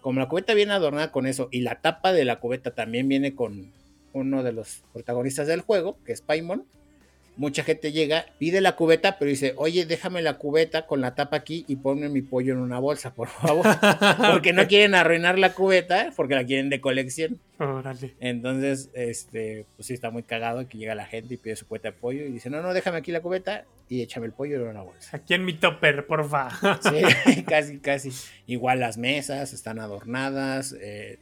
[0.02, 3.36] como la cubeta viene adornada con eso y la tapa de la cubeta también viene
[3.36, 3.72] con
[4.14, 6.66] uno de los protagonistas del juego, que es Paimon,
[7.36, 11.38] mucha gente llega, pide la cubeta, pero dice, oye, déjame la cubeta con la tapa
[11.38, 13.66] aquí y ponme mi pollo en una bolsa, por favor.
[14.32, 17.40] porque no quieren arruinar la cubeta, porque la quieren de colección.
[18.20, 21.92] Entonces, este, pues sí, está muy cagado que llega la gente y pide su cubeta
[21.92, 24.68] de pollo y dice, no, no, déjame aquí la cubeta y échame el pollo en
[24.68, 25.16] una bolsa.
[25.16, 26.50] Aquí en mi topper, porfa.
[26.82, 28.12] sí, casi, casi.
[28.48, 31.20] Igual las mesas están adornadas, eh,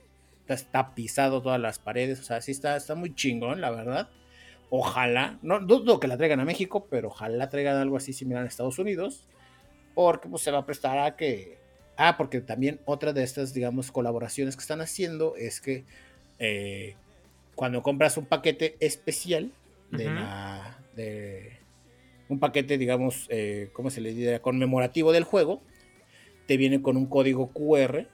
[0.48, 4.10] está tapizado todas las paredes, o sea, sí está, está muy chingón, la verdad.
[4.74, 8.48] Ojalá, no dudo que la traigan a México, pero ojalá traigan algo así similar a
[8.48, 9.28] Estados Unidos,
[9.94, 11.58] porque pues se va a prestar a que...
[11.98, 15.84] Ah, porque también otra de estas, digamos, colaboraciones que están haciendo es que
[16.40, 16.96] eh,
[17.54, 19.52] cuando compras un paquete especial
[19.92, 20.80] de la...
[20.96, 21.60] De,
[22.30, 24.42] un paquete, digamos, eh, ¿cómo se le diría?
[24.42, 25.62] Conmemorativo del juego,
[26.48, 28.08] te viene con un código QR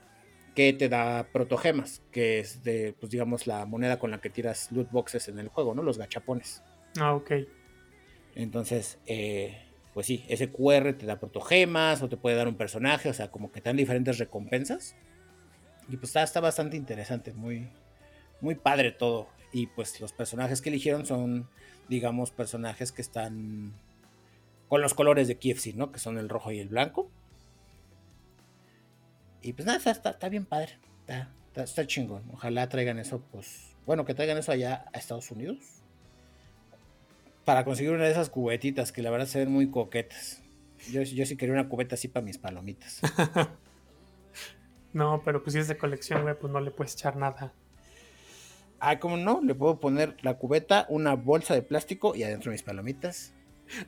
[0.58, 4.72] que te da protogemas, que es de, pues digamos, la moneda con la que tiras
[4.72, 5.84] loot boxes en el juego, ¿no?
[5.84, 6.64] Los gachapones.
[6.98, 7.30] Ah, ok.
[8.34, 9.56] Entonces, eh,
[9.94, 13.30] pues sí, ese QR te da protogemas o te puede dar un personaje, o sea,
[13.30, 14.96] como que te dan diferentes recompensas.
[15.88, 17.68] Y pues está, está bastante interesante, muy,
[18.40, 19.28] muy padre todo.
[19.52, 21.48] Y pues los personajes que eligieron son,
[21.88, 23.74] digamos, personajes que están
[24.66, 25.92] con los colores de KFC, ¿no?
[25.92, 27.12] Que son el rojo y el blanco.
[29.42, 30.78] Y pues nada, está, bien padre.
[31.54, 32.24] Está, chingón.
[32.32, 33.76] Ojalá traigan eso, pues.
[33.86, 35.58] Bueno, que traigan eso allá a Estados Unidos.
[37.44, 40.42] Para conseguir una de esas cubetitas que la verdad se ven muy coquetas.
[40.90, 43.00] Yo, yo sí quería una cubeta así para mis palomitas.
[44.92, 47.52] no, pero pues si es de colección, güey, pues no le puedes echar nada.
[48.80, 52.62] Ah, como no, le puedo poner la cubeta, una bolsa de plástico y adentro mis
[52.62, 53.32] palomitas.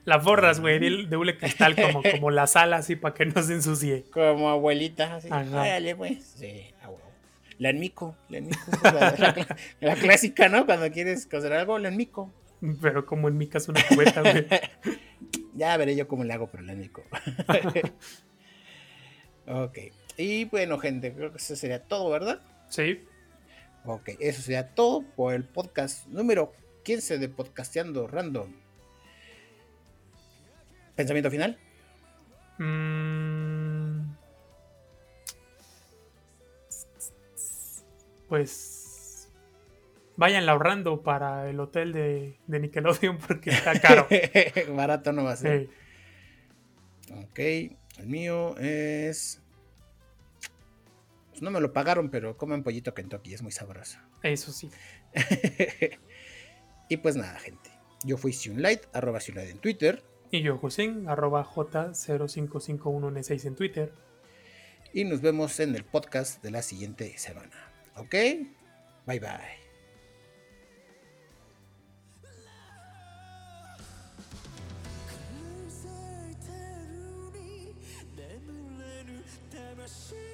[0.04, 3.54] La borras, güey, de, hule cristal como, como la sala, así para que no se
[3.54, 4.04] ensucie.
[4.12, 5.28] Como abuelita, así.
[5.28, 6.20] Dale, güey.
[6.20, 6.72] Sí,
[7.58, 8.60] La enmico, la enmico.
[9.80, 10.66] La, clásica, ¿no?
[10.66, 12.32] Cuando quieres coser algo, la enmico.
[12.80, 14.46] Pero como en mi caso una cubeta, güey.
[15.54, 17.02] ya veré yo cómo le hago, pero la enmico.
[19.46, 19.78] ok.
[20.16, 22.40] Y bueno, gente, creo que eso sería todo, ¿verdad?
[22.68, 23.00] Sí.
[23.84, 26.52] Ok, eso sería todo por el podcast número
[26.84, 28.52] 15 de Podcasteando Random.
[31.00, 31.58] ¿Pensamiento final?
[32.58, 34.02] Mm.
[38.28, 39.32] Pues
[40.16, 44.06] vayan ahorrando para el hotel de, de Nickelodeon porque está caro.
[44.76, 45.70] Barato no va a ser.
[47.06, 47.12] Sí.
[47.14, 47.38] Ok,
[48.00, 49.40] el mío es...
[51.30, 53.98] Pues no me lo pagaron, pero comen pollito Kentucky, es muy sabroso.
[54.22, 54.70] Eso sí.
[56.90, 57.70] y pues nada, gente.
[58.04, 60.09] Yo fui Sunlight, arroba Sunlight en Twitter.
[60.30, 63.92] Y yo, José, arroba J0551N6 en Twitter.
[64.92, 67.72] Y nos vemos en el podcast de la siguiente semana.
[67.96, 68.14] ¿Ok?
[69.06, 69.60] Bye bye.
[79.90, 80.29] 咲